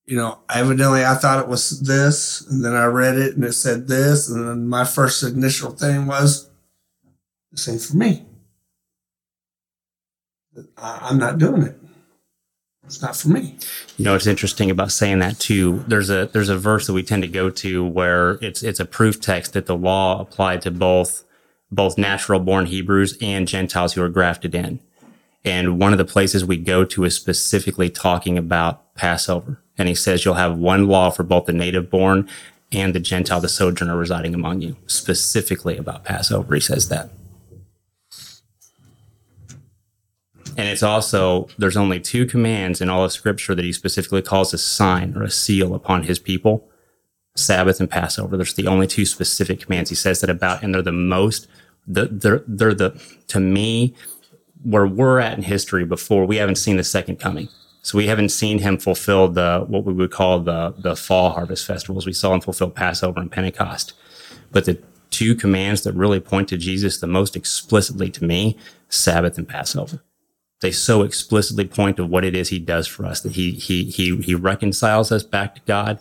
[0.07, 3.53] You know, evidently I thought it was this, and then I read it and it
[3.53, 6.51] said this, and then my first initial thing was,
[7.53, 8.25] this ain't for me.
[10.77, 11.79] I, I'm not doing it.
[12.91, 13.57] It's not for me.
[13.99, 15.85] You know, it's interesting about saying that too.
[15.87, 18.85] There's a there's a verse that we tend to go to where it's it's a
[18.85, 21.23] proof text that the law applied to both
[21.71, 24.81] both natural born Hebrews and Gentiles who are grafted in.
[25.45, 29.63] And one of the places we go to is specifically talking about Passover.
[29.79, 32.29] And he says you'll have one law for both the native born
[32.73, 34.77] and the Gentile, the sojourner residing among you.
[34.89, 37.11] Specifically about Passover, he says that.
[40.61, 44.53] And it's also, there's only two commands in all of scripture that he specifically calls
[44.53, 46.69] a sign or a seal upon his people
[47.35, 48.37] Sabbath and Passover.
[48.37, 51.49] There's the only two specific commands he says that about, and they're the most,
[51.87, 53.95] the, they're, they're the, to me,
[54.63, 57.49] where we're at in history before we haven't seen the second coming.
[57.81, 61.67] So we haven't seen him fulfill the, what we would call the, the fall harvest
[61.67, 62.05] festivals.
[62.05, 63.95] We saw him fulfill Passover and Pentecost.
[64.53, 68.59] But the two commands that really point to Jesus the most explicitly to me,
[68.91, 70.03] Sabbath and Passover
[70.61, 73.85] they so explicitly point to what it is he does for us that he he
[73.85, 75.99] he he reconciles us back to God.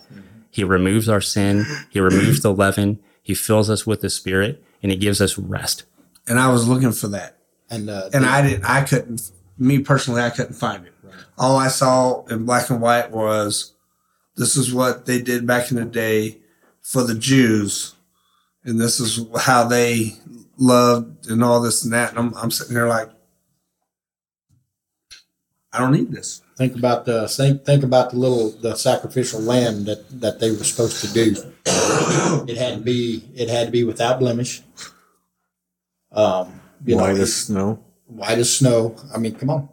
[0.50, 1.64] He removes our sin.
[1.90, 2.98] He removes the leaven.
[3.22, 5.84] He fills us with the Spirit, and he gives us rest.
[6.26, 7.38] And I was looking for that.
[7.70, 10.92] And uh, And I didn't, I couldn't, me personally, I couldn't find it.
[11.38, 13.72] All I saw in black and white was
[14.36, 16.38] this is what they did back in the day
[16.82, 17.94] for the Jews.
[18.64, 20.16] And this is how they
[20.58, 22.10] loved and all this and that.
[22.10, 23.10] And I'm, I'm sitting there like,
[25.72, 26.42] I don't need this.
[26.56, 30.64] think about the think think about the little the sacrificial lamb that that they were
[30.64, 31.36] supposed to do.
[32.48, 34.62] It had to be it had to be without blemish.
[36.12, 37.84] Um, you White know, as snow.
[38.06, 38.96] white as snow.
[39.14, 39.68] I mean, come on,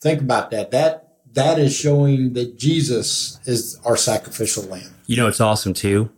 [0.00, 0.70] think about that.
[0.70, 4.94] That that is showing that Jesus is our sacrificial lamb.
[5.06, 6.10] You know, it's awesome too.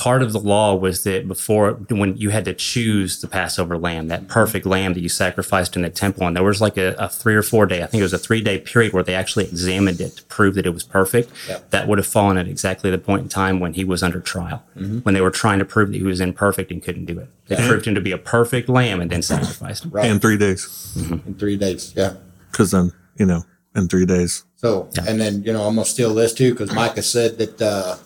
[0.00, 4.08] Part of the law was that before, when you had to choose the Passover lamb,
[4.08, 7.06] that perfect lamb that you sacrificed in the temple, and there was like a, a
[7.06, 9.44] three or four day, I think it was a three day period where they actually
[9.44, 11.30] examined it to prove that it was perfect.
[11.46, 11.58] Yeah.
[11.68, 14.62] That would have fallen at exactly the point in time when he was under trial,
[14.74, 17.28] when they were trying to prove that he was imperfect and couldn't do it.
[17.48, 19.90] They proved him to be a perfect lamb and then sacrificed him.
[19.90, 20.06] Right.
[20.06, 20.96] And three days.
[20.96, 21.92] in three days.
[21.94, 22.14] Yeah.
[22.50, 23.44] Because then, you know,
[23.74, 24.44] in three days.
[24.56, 27.60] So, and then, you know, I'm going to steal this too because Micah said that
[27.60, 27.96] uh,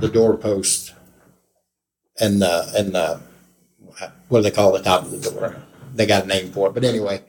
[0.00, 0.94] the doorpost
[2.18, 3.20] and the, and the,
[4.28, 5.56] what do they call the top of the door?
[5.94, 6.74] They got a name for it.
[6.74, 7.22] But anyway,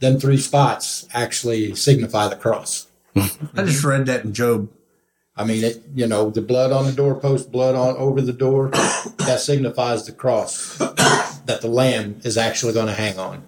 [0.00, 2.86] them three spots actually signify the cross.
[3.16, 4.70] I just read that in Job.
[5.36, 8.70] I mean, it, you know, the blood on the doorpost, blood on over the door,
[9.18, 13.44] that signifies the cross that the lamb is actually going to hang on.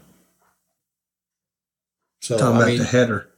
[2.20, 3.29] So, Talking I about mean, the header.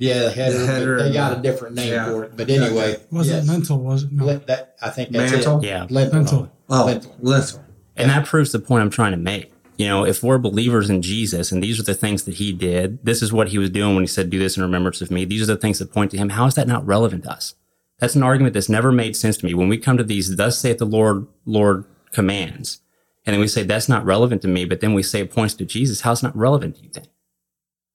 [0.00, 2.06] Yeah, the header, the header they got the- a different name yeah.
[2.06, 2.36] for it.
[2.36, 3.44] But anyway, Was yes.
[3.44, 3.78] it lentil?
[3.78, 4.24] Was it no?
[4.24, 5.60] Lin- that I think that's Mantle?
[5.60, 5.66] it.
[5.66, 5.86] Yeah.
[5.88, 6.18] Lentil.
[6.20, 6.52] Lentil.
[6.68, 7.14] Oh, Lentil.
[7.20, 7.64] lentil.
[7.96, 9.52] And that proves the point I'm trying to make.
[9.76, 13.02] You know, if we're believers in Jesus and these are the things that he did,
[13.04, 15.24] this is what he was doing when he said, do this in remembrance of me.
[15.24, 16.30] These are the things that point to him.
[16.30, 17.54] How is that not relevant to us?
[17.98, 19.54] That's an argument that's never made sense to me.
[19.54, 22.80] When we come to these, thus saith the Lord, Lord commands,
[23.26, 25.54] and then we say that's not relevant to me, but then we say it points
[25.54, 26.02] to Jesus.
[26.02, 27.06] How's it not relevant to you then?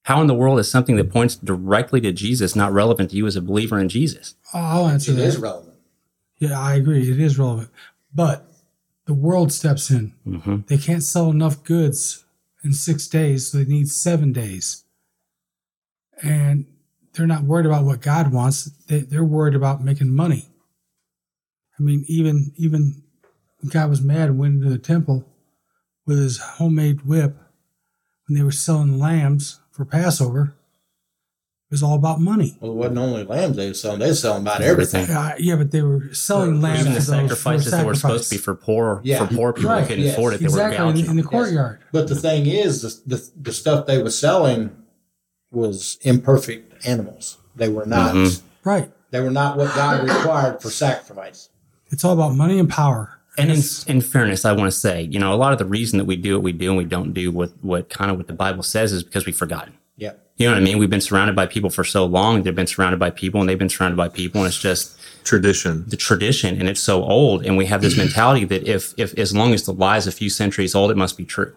[0.06, 3.26] How in the world is something that points directly to Jesus not relevant to you
[3.26, 4.36] as a believer in Jesus?
[4.53, 5.74] I'll answer It It is relevant.
[6.38, 7.10] Yeah, I agree.
[7.12, 7.72] It is relevant.
[8.14, 8.45] But
[9.06, 10.14] the world steps in.
[10.24, 12.24] hmm They can't sell enough goods
[12.64, 14.84] in six days, so they need seven days.
[16.22, 16.68] And
[17.14, 18.66] they're not worried about what God wants.
[18.88, 20.49] They, they're worried about making money.
[21.80, 23.01] I mean, even even
[23.68, 25.26] God was mad and went into the temple,
[26.06, 27.36] with his homemade whip
[28.28, 30.55] when they were selling lambs for Passover.
[31.69, 32.55] It was all about money.
[32.61, 35.09] Well, it wasn't only lambs they were selling; they were selling about everything.
[35.09, 38.30] Uh, yeah, but they were selling lambs Even the those for sacrifices that were supposed
[38.30, 39.26] to be for poor Yeah.
[39.26, 41.09] for poor people Right, couldn't yes, afford it, they exactly were in, gouging.
[41.09, 41.32] in the them.
[41.32, 41.80] courtyard.
[41.91, 44.76] But the thing is, the, the the stuff they were selling
[45.51, 47.39] was imperfect animals.
[47.55, 48.13] They were not.
[48.13, 48.69] Mm-hmm.
[48.69, 48.91] Right.
[49.11, 51.49] They were not what God required for sacrifice.
[51.88, 53.14] It's all about money and power.
[53.38, 55.98] And in, in fairness, I want to say, you know, a lot of the reason
[56.00, 58.28] that we do what we do and we don't do what, what kind of what
[58.28, 59.74] the Bible says is because we've forgotten.
[59.98, 60.14] Yeah.
[60.38, 60.78] You know what I mean?
[60.78, 62.44] We've been surrounded by people for so long.
[62.44, 64.42] They've been surrounded by people and they've been surrounded by people.
[64.42, 65.86] And it's just Tradition.
[65.88, 67.46] the tradition and it's so old.
[67.46, 70.12] And we have this mentality that if, if, as long as the lie is a
[70.12, 71.56] few centuries old, it must be true.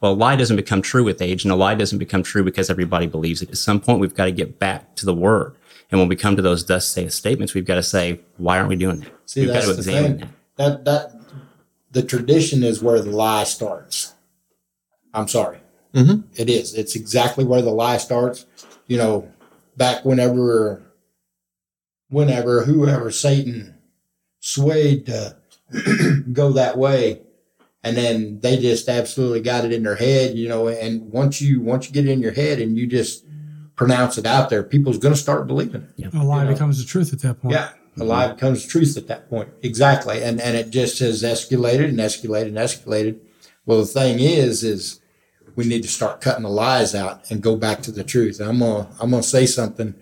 [0.00, 2.70] Well, a lie doesn't become true with age and a lie doesn't become true because
[2.70, 3.50] everybody believes it.
[3.50, 5.56] At some point, we've got to get back to the word.
[5.90, 8.68] And when we come to those thus saith statements, we've got to say, why aren't
[8.68, 9.12] we doing that?
[9.26, 10.28] See, we've got to the examine thing.
[10.56, 10.84] that.
[10.84, 11.17] That that
[11.90, 14.14] the tradition is where the lie starts.
[15.14, 15.58] I'm sorry.
[15.94, 16.24] Mhm.
[16.36, 16.74] It is.
[16.74, 18.46] It's exactly where the lie starts.
[18.86, 19.28] You know,
[19.76, 20.82] back whenever,
[22.08, 23.74] whenever whoever Satan
[24.40, 25.36] swayed to
[26.32, 27.22] go that way,
[27.82, 30.36] and then they just absolutely got it in their head.
[30.36, 33.24] You know, and once you once you get it in your head and you just
[33.76, 36.12] pronounce it out there, people's going to start believing it.
[36.14, 36.52] a lie you know.
[36.52, 37.54] becomes the truth at that point.
[37.54, 37.70] Yeah,
[38.00, 39.48] a lie becomes truth at that point.
[39.62, 43.18] Exactly, and and it just has escalated and escalated and escalated.
[43.66, 45.00] Well, the thing is, is
[45.56, 48.40] we need to start cutting the lies out and go back to the truth.
[48.40, 49.94] I'm gonna I'm gonna say something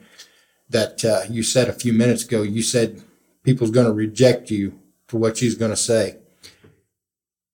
[0.68, 2.42] that uh, you said a few minutes ago.
[2.42, 3.02] You said
[3.42, 6.16] people's going to reject you for what you're going to say.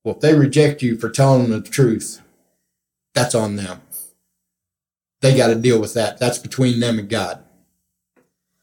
[0.03, 2.20] Well, if they reject you for telling them the truth,
[3.14, 3.82] that's on them.
[5.20, 6.18] They got to deal with that.
[6.18, 7.41] That's between them and God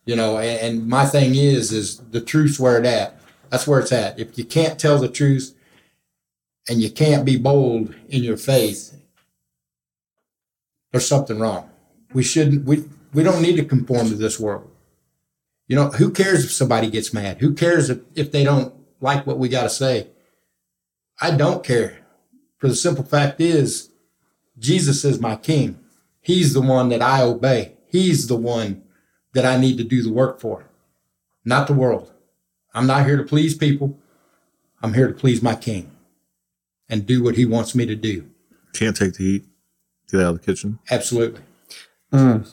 [0.10, 3.22] you know and, and my thing is is the truth's where it at.
[3.52, 4.20] That's where it's at.
[4.20, 5.56] If you can't tell the truth
[6.68, 8.96] and you can't be bold in your faith
[10.92, 11.70] there's something wrong.
[12.14, 14.72] We shouldn't we we don't need to conform to this world.
[15.68, 17.38] You know who cares if somebody gets mad?
[17.42, 20.08] Who cares if, if they don't like what we got to say?
[21.22, 22.00] I don't care.
[22.58, 23.92] For the simple fact is
[24.58, 25.80] jesus is my king.
[26.20, 27.76] He's the one that i obey.
[27.92, 28.84] He's the one
[29.34, 30.66] that I need to do the work for,
[31.46, 32.12] not the world.
[32.74, 33.98] I'm not here to please people.
[34.82, 35.92] I'm here to please my king
[36.88, 38.30] and do what he wants me to do.
[38.74, 39.46] Can't take the heat.
[40.12, 40.80] Get out of the kitchen.
[40.90, 41.42] Absolutely.
[42.12, 42.50] Mm.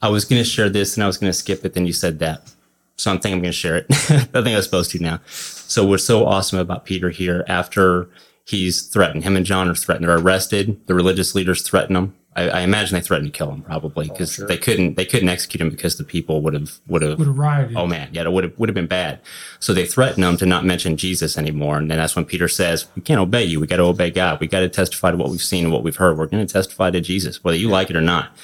[0.00, 1.74] I was going to share this and I was going to skip it.
[1.74, 2.52] Then you said that.
[2.96, 3.86] So I'm thinking I'm going to share it.
[3.90, 5.20] I think I was supposed to now.
[5.26, 8.08] So what's so awesome about Peter here after
[8.46, 10.86] he's threatened, him and John are threatened, they're arrested.
[10.86, 12.14] The religious leaders threaten him.
[12.36, 14.46] I, I imagine they threatened to kill him probably oh, because sure.
[14.46, 17.38] they couldn't, they couldn't execute him because the people would have, would have, Would have
[17.38, 17.76] rioted.
[17.76, 19.20] Oh man, yeah, it would have would have been bad.
[19.60, 22.86] So they threaten him to not mention Jesus anymore, and then that's when Peter says,
[22.96, 23.60] "We can't obey you.
[23.60, 24.40] We got to obey God.
[24.40, 26.18] We got to testify to what we've seen and what we've heard.
[26.18, 28.36] We're going to testify to Jesus, whether you like it or not."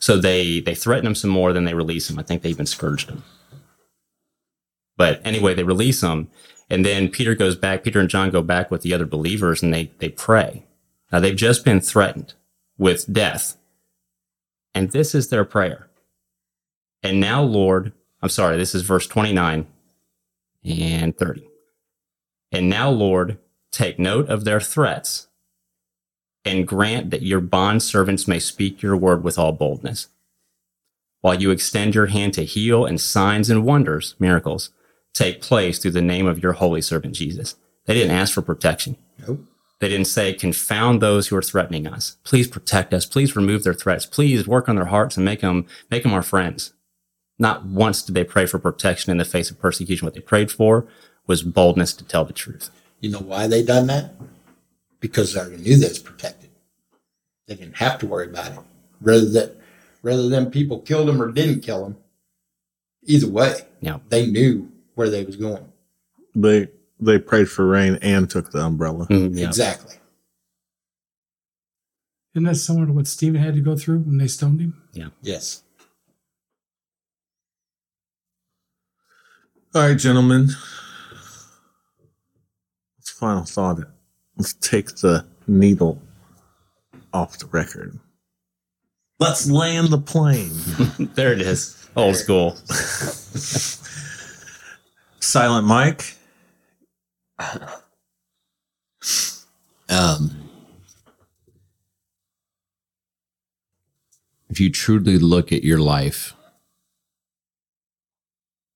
[0.00, 2.18] So they they threaten him some more, then they release him.
[2.18, 3.22] I think they even scourged him.
[4.96, 6.28] But anyway, they release him,
[6.68, 7.84] and then Peter goes back.
[7.84, 10.64] Peter and John go back with the other believers, and they they pray.
[11.12, 12.34] Now they've just been threatened
[12.78, 13.56] with death,
[14.74, 15.88] and this is their prayer.
[17.02, 19.66] And now, Lord, I'm sorry, this is verse 29
[20.64, 21.48] and 30.
[22.50, 23.38] And now, Lord,
[23.70, 25.28] take note of their threats
[26.44, 30.08] and grant that your bond servants may speak your word with all boldness.
[31.20, 34.70] While you extend your hand to heal and signs and wonders, miracles,
[35.12, 37.56] take place through the name of your holy servant Jesus.
[37.86, 38.96] They didn't ask for protection.
[39.26, 39.40] Nope.
[39.80, 42.16] They didn't say, confound those who are threatening us.
[42.24, 43.06] Please protect us.
[43.06, 44.06] Please remove their threats.
[44.06, 46.72] Please work on their hearts and make them, make them our friends.
[47.38, 50.04] Not once did they pray for protection in the face of persecution.
[50.04, 50.88] What they prayed for
[51.28, 52.70] was boldness to tell the truth.
[53.00, 54.14] You know why they done that?
[54.98, 56.50] Because they already knew they was protected.
[57.46, 58.58] They didn't have to worry about it.
[59.00, 59.56] Rather that,
[60.02, 61.96] rather than people killed them or didn't kill them,
[63.04, 63.98] either way, Yeah.
[64.08, 65.64] they knew where they was going.
[66.34, 66.68] They
[67.00, 69.06] they prayed for rain and took the umbrella.
[69.06, 69.46] Mhm, yeah.
[69.46, 69.94] Exactly.
[72.34, 74.80] Isn't that similar to what Stephen had to go through when they stoned him?
[74.92, 75.08] Yeah.
[75.22, 75.62] Yes.
[79.74, 80.48] All right, gentlemen.
[82.98, 83.78] Let's final thought.
[84.36, 86.00] Let's take the needle
[87.12, 87.98] off the record.
[89.18, 90.52] Let's land the plane.
[91.14, 91.74] There it is.
[91.96, 92.56] Old school.
[95.20, 96.14] Silent Mike.
[99.90, 100.50] Um,
[104.50, 106.34] if you truly look at your life,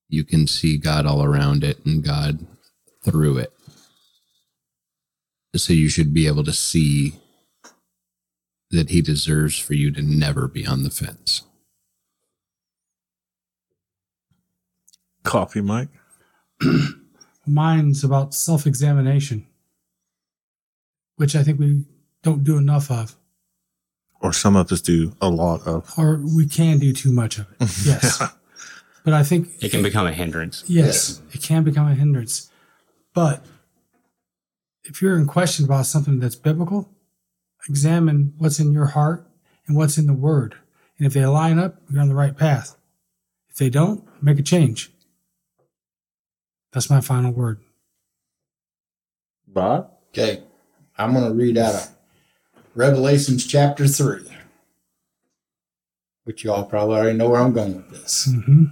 [0.09, 2.47] you can see God all around it and God
[3.05, 3.53] through it.
[5.55, 7.21] So you should be able to see
[8.71, 11.43] that he deserves for you to never be on the fence.
[15.25, 15.91] Coffee, Mike.
[17.47, 19.47] Mine's about self examination,
[21.17, 21.85] which I think we
[22.23, 23.17] don't do enough of,
[24.21, 25.93] Or some of us do a lot of.
[25.99, 27.69] or we can do too much of it.
[27.87, 28.23] Yes.
[29.05, 30.63] But I think It can become a hindrance.
[30.69, 32.51] Yes, it can become a hindrance.
[33.15, 33.45] But
[34.85, 36.89] if you're in question about something that's biblical,
[37.69, 39.27] examine what's in your heart
[39.67, 40.55] and what's in the word.
[40.99, 42.77] And if they line up, you're on the right path.
[43.49, 44.93] If they don't, make a change.
[46.73, 47.61] That's my final word.
[49.47, 49.91] Bob?
[50.11, 50.43] Okay,
[50.97, 51.89] I'm going to read out of
[52.75, 54.21] Revelations chapter 3,
[56.25, 58.29] which y'all probably already know where I'm going with this.
[58.31, 58.65] hmm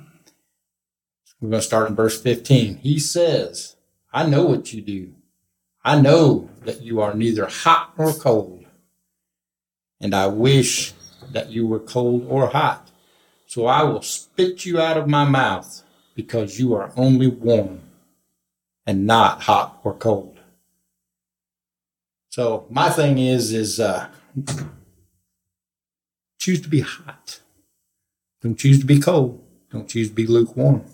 [1.41, 2.79] We're going to start in verse 15.
[2.79, 3.77] He says,
[4.13, 5.13] I know what you do.
[5.85, 8.65] I know that you are neither hot nor cold.
[10.01, 10.95] And I wish
[11.33, 12.91] that you were cold or hot.
[13.47, 15.83] So I will spit you out of my mouth
[16.15, 17.81] because you are only warm
[18.87, 20.39] and not hot or cold.
[22.31, 24.09] So my thing is, is, uh,
[26.39, 27.41] choose to be hot.
[28.41, 29.43] Don't choose to be cold.
[29.71, 30.85] Don't choose to be lukewarm.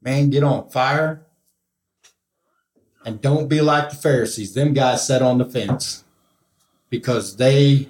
[0.00, 1.26] Man, get on fire.
[3.04, 4.54] And don't be like the Pharisees.
[4.54, 6.04] Them guys sat on the fence
[6.88, 7.88] because they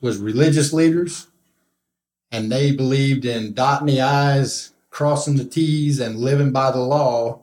[0.00, 1.26] was religious leaders
[2.30, 7.42] and they believed in dotting the I's, crossing the T's, and living by the law.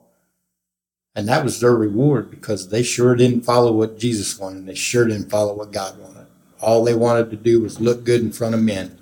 [1.15, 4.65] And that was their reward because they sure didn't follow what Jesus wanted.
[4.65, 6.25] They sure didn't follow what God wanted.
[6.59, 8.99] All they wanted to do was look good in front of men.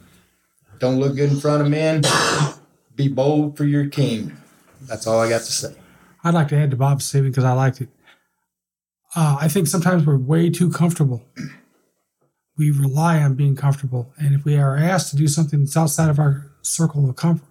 [0.80, 2.02] Don't look good in front of men.
[2.96, 4.36] Be bold for your king.
[4.82, 5.76] That's all I got to say.
[6.24, 7.90] I'd like to add to Bob's statement because I liked it.
[9.16, 11.24] Uh, I think sometimes we're way too comfortable.
[12.58, 14.12] We rely on being comfortable.
[14.18, 17.48] And if we are asked to do something that's outside of our circle of comfort,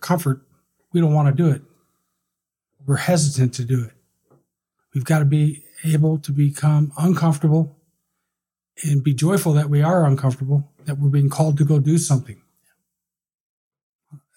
[0.00, 0.42] comfort
[0.92, 1.62] we don't want to do it.
[2.90, 3.92] We're hesitant to do it.
[4.92, 7.76] We've got to be able to become uncomfortable
[8.82, 12.42] and be joyful that we are uncomfortable, that we're being called to go do something.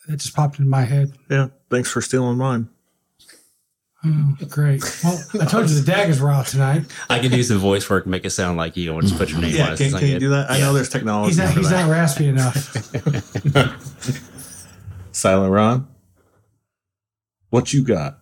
[0.08, 1.14] That just popped into my head.
[1.32, 1.48] Yeah.
[1.72, 2.70] Thanks for stealing mine.
[4.06, 4.84] Oh, great.
[5.04, 6.84] Well, I told you the daggers were out tonight.
[7.10, 9.32] I can do some voice work, and make it sound like you, want to put
[9.32, 9.74] your name on Yeah.
[9.74, 9.78] it.
[9.80, 10.52] can't can you do that?
[10.52, 11.30] I know there's technology.
[11.32, 11.88] He's not, for he's that.
[11.88, 12.72] not raspy enough.
[15.12, 15.88] Silent Ron.
[17.50, 18.20] What you got?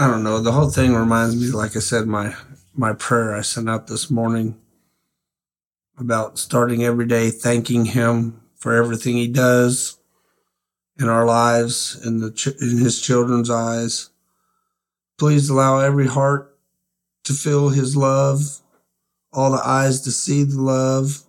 [0.00, 0.38] I don't know.
[0.38, 2.36] The whole thing reminds me, like I said, my
[2.72, 4.56] my prayer I sent out this morning
[5.98, 9.98] about starting every day thanking Him for everything He does
[11.00, 14.10] in our lives, in the in His children's eyes.
[15.18, 16.56] Please allow every heart
[17.24, 18.60] to feel His love,
[19.32, 21.24] all the eyes to see the love.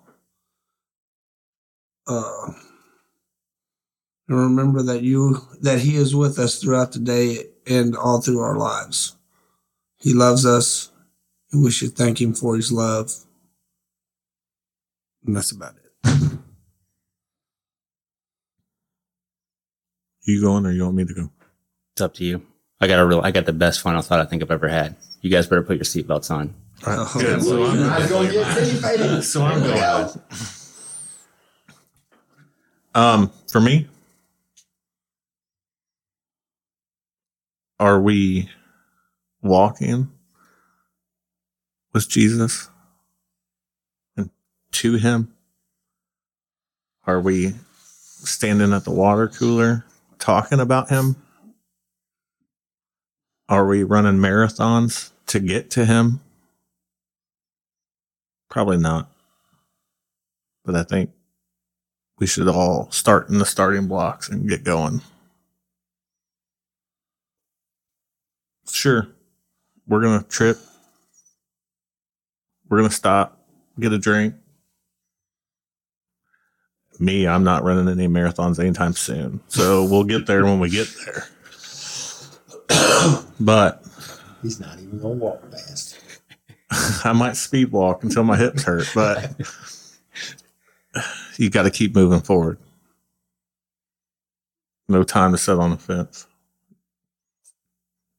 [2.06, 2.52] Uh,
[4.28, 8.40] and remember that you that He is with us throughout the day and all through
[8.40, 9.16] our lives.
[9.98, 10.92] He loves us,
[11.52, 13.12] and we should thank Him for His love.
[15.26, 15.80] And that's about it.
[20.24, 21.32] You going or you want me to go?
[21.94, 22.46] It's up to you.
[22.80, 23.22] I got a real.
[23.22, 24.96] I got the best final thought I think I've ever had.
[25.22, 26.54] You guys better put your seatbelts on.
[26.86, 27.08] All right.
[27.16, 27.44] Oh, Good.
[27.44, 30.10] So I'm, I was going get so I'm going.
[32.96, 33.88] Um, for me,
[37.80, 38.50] are we
[39.42, 40.10] walking
[41.94, 42.70] with Jesus
[44.18, 44.30] and
[44.72, 45.34] to Him?
[47.08, 49.86] Are we standing at the water cooler
[50.20, 51.16] talking about Him?
[53.48, 56.20] Are we running marathons to get to Him?
[58.50, 59.10] Probably not.
[60.66, 61.12] But I think
[62.20, 65.02] we should all start in the starting blocks and get going.
[68.72, 69.08] Sure,
[69.88, 70.58] we're going to trip.
[72.70, 73.42] We're going to stop,
[73.80, 74.36] get a drink.
[77.00, 79.40] Me, I'm not running any marathons anytime soon.
[79.48, 81.26] So we'll get there when we get there.
[83.40, 83.84] but
[84.42, 86.00] He's not even going to walk fast.
[87.06, 89.32] I might speed walk until my hips hurt, but
[91.38, 92.58] you got to keep moving forward.
[94.88, 96.28] No time to sit on the fence.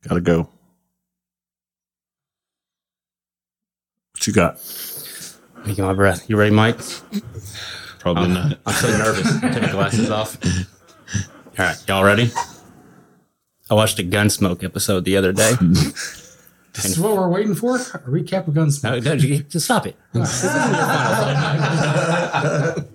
[0.09, 0.49] Got to go.
[4.13, 4.59] What you got?
[5.67, 6.29] Making my breath.
[6.29, 6.79] You ready, Mike?
[7.99, 8.59] Probably I'm, not.
[8.67, 9.41] I'm so nervous.
[9.41, 10.39] Take my glasses off.
[11.59, 12.31] All right, y'all ready?
[13.71, 15.53] I watched a Gunsmoke episode the other day.
[16.73, 17.75] This is what we're waiting for?
[17.75, 19.03] A recap of Gunsmoke.
[19.05, 19.97] No, no, just stop it.
[20.13, 22.87] This isn't your final thought.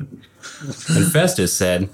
[0.96, 1.90] and Festus said,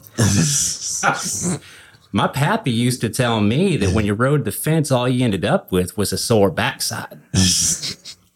[2.13, 5.45] My pappy used to tell me that when you rode the fence, all you ended
[5.45, 7.19] up with was a sore backside.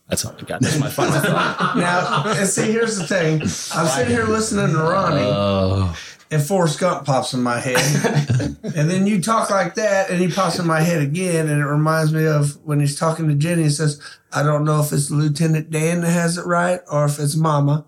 [0.08, 0.62] That's all I got.
[0.62, 1.76] That's my final thought.
[1.76, 3.42] Now, and see, here's the thing.
[3.42, 5.98] I'm sitting here listening to Ronnie, oh.
[6.32, 7.78] and Forrest Gump pops in my head.
[8.64, 11.66] and then you talk like that, and he pops in my head again, and it
[11.66, 14.00] reminds me of when he's talking to Jenny and says,
[14.32, 17.86] I don't know if it's Lieutenant Dan that has it right or if it's Mama,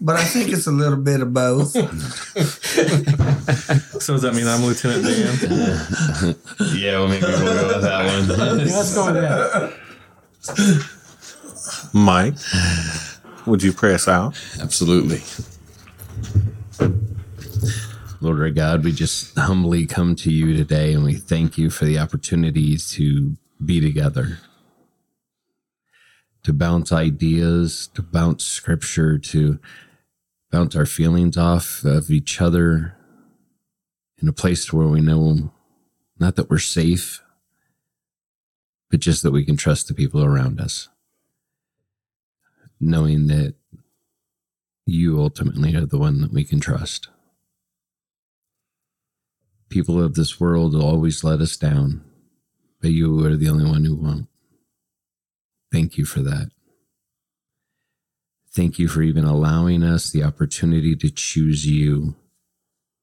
[0.00, 1.72] but I think it's a little bit of both.
[4.02, 6.36] So does that mean I'm Lieutenant Dan?
[6.76, 8.38] Yeah, well, maybe we'll go with that one.
[8.68, 9.72] Yeah, let's go with that.
[11.94, 12.34] Mike,
[13.46, 14.36] would you pray us out?
[14.60, 15.20] Absolutely.
[18.20, 21.84] Lord our God, we just humbly come to you today and we thank you for
[21.84, 24.38] the opportunity to be together,
[26.44, 29.58] to bounce ideas, to bounce scripture, to
[30.50, 32.96] bounce our feelings off of each other
[34.20, 35.52] in a place where we know
[36.18, 37.22] not that we're safe,
[38.90, 40.88] but just that we can trust the people around us,
[42.78, 43.54] knowing that
[44.84, 47.08] you ultimately are the one that we can trust.
[49.68, 52.04] People of this world will always let us down,
[52.80, 54.28] but you are the only one who won't.
[55.72, 56.50] Thank you for that.
[58.54, 62.14] Thank you for even allowing us the opportunity to choose you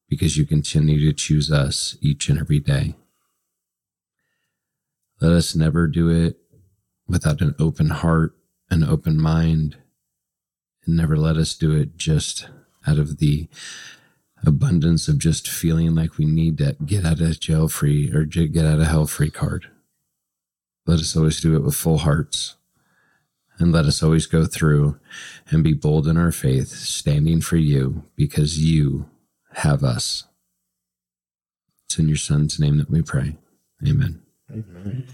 [0.08, 2.96] because you continue to choose us each and every day.
[5.20, 6.38] Let us never do it
[7.08, 8.36] without an open heart,
[8.70, 9.78] an open mind,
[10.86, 12.48] and never let us do it just
[12.86, 13.50] out of the
[14.46, 18.66] abundance of just feeling like we need that get out of jail free or get
[18.66, 19.66] out of hell free card.
[20.86, 22.56] Let us always do it with full hearts.
[23.60, 24.98] And let us always go through
[25.50, 29.10] and be bold in our faith, standing for you because you
[29.56, 30.24] have us.
[31.86, 33.38] It's in your son's name that we pray.
[33.86, 34.22] Amen.
[34.50, 35.08] Amen.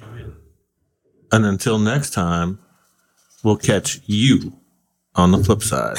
[1.31, 2.59] And until next time,
[3.43, 4.59] we'll catch you
[5.15, 5.97] on the flip side.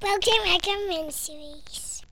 [0.00, 2.02] Broken Record Ministries.